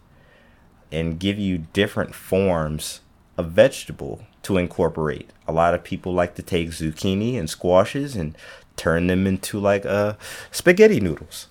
and 0.91 1.21
give 1.21 1.39
you 1.39 1.67
different 1.75 2.15
forms 2.15 3.01
of 3.37 3.51
vegetable 3.51 4.23
to 4.45 4.57
incorporate. 4.57 5.29
A 5.47 5.53
lot 5.53 5.75
of 5.75 5.85
people 5.85 6.15
like 6.15 6.35
to 6.37 6.43
take 6.43 6.71
zucchini 6.71 7.39
and 7.39 7.51
squashes 7.51 8.17
and 8.17 8.39
turn 8.75 9.07
them 9.07 9.27
into 9.27 9.61
like 9.61 9.85
uh, 9.85 10.15
spaghetti 10.51 10.99
noodles. 10.99 11.49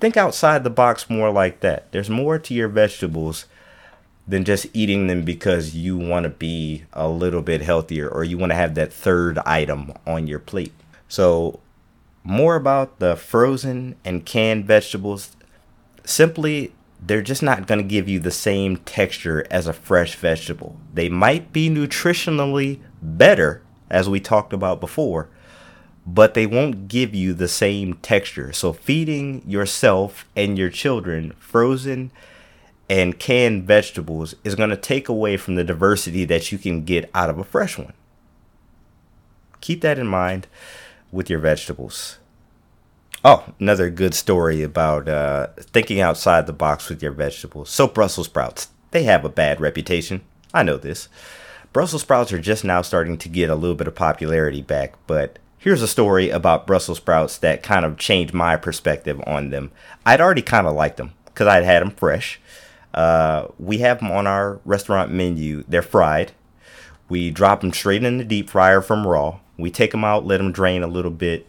Think 0.00 0.16
outside 0.16 0.64
the 0.64 0.70
box 0.70 1.10
more 1.10 1.30
like 1.30 1.60
that. 1.60 1.92
There's 1.92 2.08
more 2.08 2.38
to 2.38 2.54
your 2.54 2.68
vegetables 2.68 3.44
than 4.26 4.42
just 4.42 4.66
eating 4.72 5.06
them 5.06 5.22
because 5.22 5.74
you 5.74 5.98
want 5.98 6.24
to 6.24 6.30
be 6.30 6.84
a 6.94 7.08
little 7.08 7.42
bit 7.42 7.60
healthier 7.60 8.08
or 8.08 8.24
you 8.24 8.38
want 8.38 8.52
to 8.52 8.56
have 8.56 8.74
that 8.74 8.90
third 8.90 9.36
item 9.40 9.92
on 10.06 10.26
your 10.26 10.38
plate. 10.38 10.72
So, 11.08 11.60
more 12.24 12.56
about 12.56 12.98
the 12.98 13.14
frozen 13.14 13.94
and 14.04 14.24
canned 14.24 14.64
vegetables. 14.64 15.36
Simply, 16.04 16.72
they're 17.00 17.22
just 17.22 17.42
not 17.42 17.66
going 17.66 17.80
to 17.80 17.86
give 17.86 18.08
you 18.08 18.18
the 18.18 18.30
same 18.30 18.78
texture 18.78 19.46
as 19.50 19.66
a 19.66 19.74
fresh 19.74 20.16
vegetable. 20.16 20.76
They 20.92 21.10
might 21.10 21.52
be 21.52 21.68
nutritionally 21.68 22.80
better, 23.02 23.62
as 23.90 24.08
we 24.08 24.20
talked 24.20 24.54
about 24.54 24.80
before, 24.80 25.28
but 26.06 26.32
they 26.32 26.46
won't 26.46 26.88
give 26.88 27.14
you 27.14 27.34
the 27.34 27.48
same 27.48 27.94
texture. 27.94 28.52
So, 28.52 28.72
feeding 28.72 29.42
yourself 29.46 30.26
and 30.34 30.56
your 30.56 30.70
children 30.70 31.34
frozen 31.38 32.10
and 32.88 33.18
canned 33.18 33.64
vegetables 33.64 34.34
is 34.44 34.54
going 34.54 34.70
to 34.70 34.76
take 34.76 35.08
away 35.08 35.36
from 35.36 35.54
the 35.54 35.64
diversity 35.64 36.24
that 36.24 36.52
you 36.52 36.58
can 36.58 36.84
get 36.84 37.10
out 37.14 37.30
of 37.30 37.38
a 37.38 37.44
fresh 37.44 37.78
one. 37.78 37.92
Keep 39.60 39.82
that 39.82 39.98
in 39.98 40.06
mind 40.06 40.46
with 41.14 41.30
your 41.30 41.38
vegetables. 41.38 42.18
Oh, 43.24 43.54
another 43.58 43.88
good 43.88 44.12
story 44.12 44.62
about 44.62 45.08
uh, 45.08 45.46
thinking 45.58 46.00
outside 46.00 46.46
the 46.46 46.52
box 46.52 46.90
with 46.90 47.02
your 47.02 47.12
vegetables. 47.12 47.70
So, 47.70 47.86
Brussels 47.86 48.26
sprouts, 48.26 48.68
they 48.90 49.04
have 49.04 49.24
a 49.24 49.30
bad 49.30 49.60
reputation. 49.60 50.20
I 50.52 50.62
know 50.62 50.76
this. 50.76 51.08
Brussels 51.72 52.02
sprouts 52.02 52.32
are 52.32 52.38
just 52.38 52.64
now 52.64 52.82
starting 52.82 53.16
to 53.18 53.28
get 53.28 53.48
a 53.48 53.54
little 53.54 53.76
bit 53.76 53.88
of 53.88 53.94
popularity 53.94 54.60
back, 54.60 54.94
but 55.06 55.38
here's 55.58 55.82
a 55.82 55.88
story 55.88 56.28
about 56.28 56.66
Brussels 56.66 56.98
sprouts 56.98 57.38
that 57.38 57.62
kind 57.62 57.86
of 57.86 57.96
changed 57.96 58.34
my 58.34 58.56
perspective 58.56 59.22
on 59.26 59.50
them. 59.50 59.72
I'd 60.04 60.20
already 60.20 60.42
kind 60.42 60.66
of 60.66 60.74
liked 60.74 60.98
them 60.98 61.14
because 61.24 61.46
I'd 61.46 61.64
had 61.64 61.80
them 61.80 61.92
fresh. 61.92 62.38
Uh, 62.92 63.48
we 63.58 63.78
have 63.78 64.00
them 64.00 64.12
on 64.12 64.26
our 64.26 64.60
restaurant 64.64 65.10
menu. 65.10 65.64
They're 65.66 65.82
fried. 65.82 66.32
We 67.08 67.30
drop 67.30 67.62
them 67.62 67.72
straight 67.72 68.04
in 68.04 68.18
the 68.18 68.24
deep 68.24 68.50
fryer 68.50 68.80
from 68.82 69.06
raw. 69.06 69.40
We 69.56 69.70
take 69.70 69.92
them 69.92 70.04
out, 70.04 70.26
let 70.26 70.38
them 70.38 70.52
drain 70.52 70.82
a 70.82 70.86
little 70.86 71.10
bit, 71.10 71.46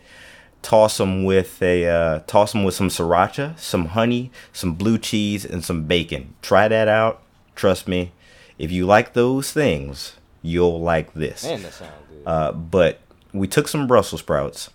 toss 0.62 0.98
them 0.98 1.24
with 1.24 1.62
a 1.62 1.88
uh, 1.88 2.20
toss 2.28 2.52
them 2.52 2.64
with 2.64 2.74
some 2.74 2.90
sriracha, 2.90 3.58
some 3.60 3.88
honey, 3.88 4.32
some 4.54 4.74
blue 4.74 4.98
cheese, 4.98 5.46
and 5.46 5.64
some 5.64 5.86
bacon. 5.86 6.34
Try 6.42 6.68
that 6.68 6.88
out. 6.88 7.22
Trust 7.56 7.88
me, 7.88 8.12
if 8.58 8.72
you 8.72 8.86
like 8.86 9.14
those 9.14 9.52
things, 9.52 10.16
you'll 10.42 10.82
like 10.82 11.14
this. 11.14 11.44
Man, 11.44 11.62
that 11.64 11.74
sounds 11.74 11.92
good. 12.10 12.24
Uh, 12.26 12.52
but 12.52 13.00
we 13.34 13.48
took 13.48 13.68
some 13.68 13.88
Brussels 13.88 14.22
sprouts, 14.22 14.70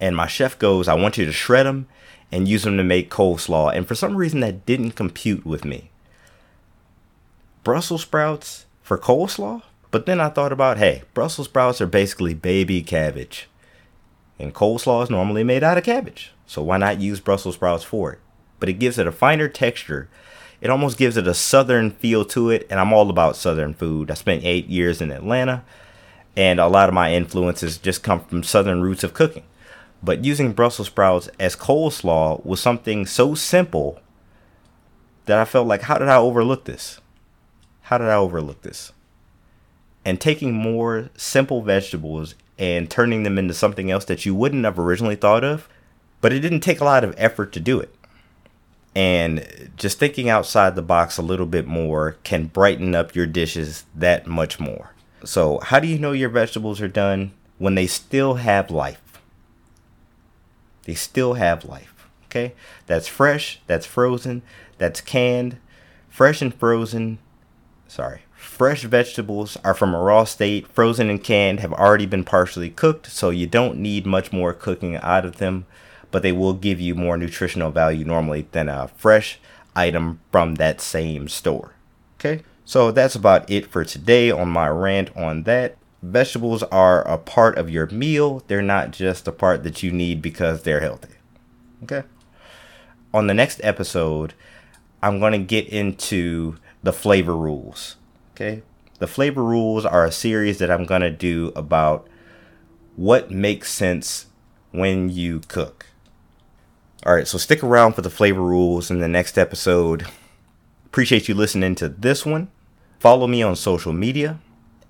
and 0.00 0.16
my 0.16 0.26
chef 0.26 0.58
goes, 0.58 0.88
"I 0.88 0.94
want 0.94 1.18
you 1.18 1.24
to 1.24 1.32
shred 1.32 1.66
them 1.66 1.88
and 2.30 2.48
use 2.48 2.62
them 2.62 2.76
to 2.76 2.84
make 2.84 3.10
coleslaw." 3.10 3.74
And 3.74 3.86
for 3.86 3.94
some 3.94 4.16
reason, 4.16 4.40
that 4.40 4.66
didn't 4.66 4.92
compute 4.92 5.44
with 5.44 5.64
me. 5.64 5.90
Brussels 7.64 8.02
sprouts 8.02 8.64
for 8.82 8.96
coleslaw? 8.96 9.62
But 9.90 10.06
then 10.06 10.20
I 10.20 10.28
thought 10.28 10.52
about, 10.52 10.78
hey, 10.78 11.02
Brussels 11.14 11.46
sprouts 11.48 11.80
are 11.80 11.86
basically 11.86 12.34
baby 12.34 12.82
cabbage. 12.82 13.48
And 14.38 14.54
coleslaw 14.54 15.02
is 15.02 15.10
normally 15.10 15.44
made 15.44 15.64
out 15.64 15.78
of 15.78 15.84
cabbage. 15.84 16.32
So 16.46 16.62
why 16.62 16.76
not 16.76 17.00
use 17.00 17.20
Brussels 17.20 17.54
sprouts 17.54 17.84
for 17.84 18.12
it? 18.12 18.18
But 18.60 18.68
it 18.68 18.74
gives 18.74 18.98
it 18.98 19.06
a 19.06 19.12
finer 19.12 19.48
texture. 19.48 20.08
It 20.60 20.70
almost 20.70 20.98
gives 20.98 21.16
it 21.16 21.26
a 21.26 21.34
southern 21.34 21.90
feel 21.90 22.24
to 22.26 22.50
it. 22.50 22.66
And 22.68 22.78
I'm 22.78 22.92
all 22.92 23.08
about 23.08 23.36
southern 23.36 23.74
food. 23.74 24.10
I 24.10 24.14
spent 24.14 24.44
eight 24.44 24.66
years 24.66 25.00
in 25.00 25.10
Atlanta. 25.10 25.64
And 26.36 26.60
a 26.60 26.68
lot 26.68 26.88
of 26.88 26.94
my 26.94 27.14
influences 27.14 27.78
just 27.78 28.02
come 28.02 28.20
from 28.20 28.42
southern 28.42 28.82
roots 28.82 29.02
of 29.02 29.14
cooking. 29.14 29.44
But 30.02 30.24
using 30.24 30.52
Brussels 30.52 30.88
sprouts 30.88 31.28
as 31.40 31.56
coleslaw 31.56 32.44
was 32.44 32.60
something 32.60 33.06
so 33.06 33.34
simple 33.34 34.00
that 35.24 35.38
I 35.38 35.44
felt 35.44 35.66
like, 35.66 35.82
how 35.82 35.98
did 35.98 36.08
I 36.08 36.16
overlook 36.16 36.64
this? 36.64 37.00
How 37.82 37.98
did 37.98 38.08
I 38.08 38.14
overlook 38.14 38.62
this? 38.62 38.92
And 40.08 40.18
taking 40.18 40.54
more 40.54 41.10
simple 41.18 41.60
vegetables 41.60 42.34
and 42.58 42.90
turning 42.90 43.24
them 43.24 43.36
into 43.36 43.52
something 43.52 43.90
else 43.90 44.06
that 44.06 44.24
you 44.24 44.34
wouldn't 44.34 44.64
have 44.64 44.78
originally 44.78 45.16
thought 45.16 45.44
of, 45.44 45.68
but 46.22 46.32
it 46.32 46.40
didn't 46.40 46.60
take 46.60 46.80
a 46.80 46.84
lot 46.84 47.04
of 47.04 47.14
effort 47.18 47.52
to 47.52 47.60
do 47.60 47.78
it. 47.78 47.94
And 48.94 49.70
just 49.76 49.98
thinking 49.98 50.30
outside 50.30 50.76
the 50.76 50.82
box 50.82 51.18
a 51.18 51.22
little 51.22 51.44
bit 51.44 51.66
more 51.66 52.16
can 52.24 52.46
brighten 52.46 52.94
up 52.94 53.14
your 53.14 53.26
dishes 53.26 53.84
that 53.94 54.26
much 54.26 54.58
more. 54.58 54.94
So, 55.24 55.58
how 55.58 55.78
do 55.78 55.86
you 55.86 55.98
know 55.98 56.12
your 56.12 56.30
vegetables 56.30 56.80
are 56.80 56.88
done? 56.88 57.32
When 57.58 57.74
they 57.74 57.86
still 57.86 58.36
have 58.36 58.70
life. 58.70 59.20
They 60.84 60.94
still 60.94 61.34
have 61.34 61.66
life. 61.66 62.08
Okay? 62.24 62.54
That's 62.86 63.08
fresh, 63.08 63.60
that's 63.66 63.84
frozen, 63.84 64.40
that's 64.78 65.02
canned. 65.02 65.58
Fresh 66.08 66.40
and 66.40 66.54
frozen, 66.54 67.18
sorry, 67.88 68.20
Fresh 68.38 68.84
vegetables 68.84 69.56
are 69.64 69.74
from 69.74 69.94
a 69.94 70.00
raw 70.00 70.22
state, 70.22 70.68
frozen 70.68 71.10
and 71.10 71.22
canned, 71.22 71.58
have 71.58 71.72
already 71.72 72.06
been 72.06 72.22
partially 72.22 72.70
cooked, 72.70 73.10
so 73.10 73.30
you 73.30 73.48
don't 73.48 73.78
need 73.78 74.06
much 74.06 74.32
more 74.32 74.52
cooking 74.52 74.94
out 74.96 75.24
of 75.24 75.38
them, 75.38 75.66
but 76.12 76.22
they 76.22 76.30
will 76.30 76.54
give 76.54 76.80
you 76.80 76.94
more 76.94 77.16
nutritional 77.16 77.72
value 77.72 78.04
normally 78.04 78.46
than 78.52 78.68
a 78.68 78.86
fresh 78.96 79.40
item 79.74 80.20
from 80.30 80.54
that 80.54 80.80
same 80.80 81.26
store. 81.26 81.74
Okay? 82.18 82.44
So 82.64 82.92
that's 82.92 83.16
about 83.16 83.50
it 83.50 83.66
for 83.66 83.84
today 83.84 84.30
on 84.30 84.48
my 84.48 84.68
rant 84.68 85.16
on 85.16 85.42
that. 85.42 85.76
Vegetables 86.00 86.62
are 86.64 87.02
a 87.08 87.18
part 87.18 87.58
of 87.58 87.68
your 87.68 87.86
meal, 87.88 88.44
they're 88.46 88.62
not 88.62 88.92
just 88.92 89.26
a 89.26 89.32
part 89.32 89.64
that 89.64 89.82
you 89.82 89.90
need 89.90 90.22
because 90.22 90.62
they're 90.62 90.80
healthy. 90.80 91.14
Okay? 91.82 92.04
On 93.12 93.26
the 93.26 93.34
next 93.34 93.60
episode, 93.64 94.34
I'm 95.02 95.18
going 95.18 95.32
to 95.32 95.38
get 95.38 95.68
into 95.68 96.56
the 96.88 96.92
flavor 96.94 97.36
rules. 97.36 97.96
Okay? 98.32 98.62
The 98.98 99.06
flavor 99.06 99.44
rules 99.44 99.84
are 99.84 100.06
a 100.06 100.10
series 100.10 100.56
that 100.56 100.70
I'm 100.70 100.86
going 100.86 101.02
to 101.02 101.10
do 101.10 101.52
about 101.54 102.08
what 102.96 103.30
makes 103.30 103.70
sense 103.70 104.28
when 104.70 105.10
you 105.10 105.40
cook. 105.48 105.84
All 107.04 107.14
right, 107.14 107.28
so 107.28 107.36
stick 107.36 107.62
around 107.62 107.92
for 107.92 108.00
the 108.00 108.08
flavor 108.08 108.40
rules 108.40 108.90
in 108.90 109.00
the 109.00 109.06
next 109.06 109.36
episode. 109.36 110.06
Appreciate 110.86 111.28
you 111.28 111.34
listening 111.34 111.74
to 111.74 111.90
this 111.90 112.24
one. 112.24 112.50
Follow 112.98 113.26
me 113.26 113.42
on 113.42 113.54
social 113.54 113.92
media 113.92 114.38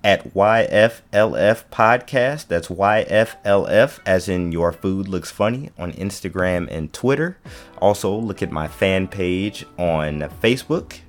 at 0.04 0.32
YFLF 0.34 1.64
Podcast. 1.72 2.46
That's 2.46 2.68
YFLF, 2.68 3.98
as 4.06 4.28
in 4.28 4.52
Your 4.52 4.70
Food 4.70 5.08
Looks 5.08 5.32
Funny, 5.32 5.70
on 5.76 5.92
Instagram 5.94 6.68
and 6.70 6.92
Twitter. 6.92 7.38
Also, 7.78 8.14
look 8.16 8.40
at 8.40 8.52
my 8.52 8.68
fan 8.68 9.08
page 9.08 9.66
on 9.76 10.20
Facebook, 10.40 11.00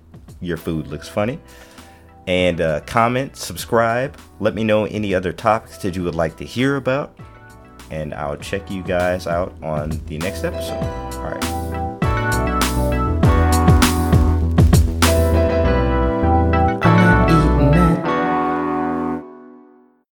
Your 0.41 0.57
Food 0.57 0.87
Looks 0.87 1.07
Funny. 1.07 1.39
And 2.27 2.61
uh, 2.61 2.81
comment, 2.81 3.35
subscribe. 3.35 4.17
Let 4.39 4.53
me 4.53 4.63
know 4.63 4.85
any 4.85 5.15
other 5.15 5.33
topics 5.33 5.77
that 5.79 5.95
you 5.95 6.03
would 6.03 6.15
like 6.15 6.37
to 6.37 6.45
hear 6.45 6.75
about. 6.75 7.17
And 7.89 8.13
I'll 8.13 8.37
check 8.37 8.69
you 8.69 8.83
guys 8.83 9.25
out 9.25 9.53
on 9.63 9.89
the 10.05 10.19
next 10.19 10.43
episode. 10.43 10.83
All 11.15 11.23
right. 11.23 11.58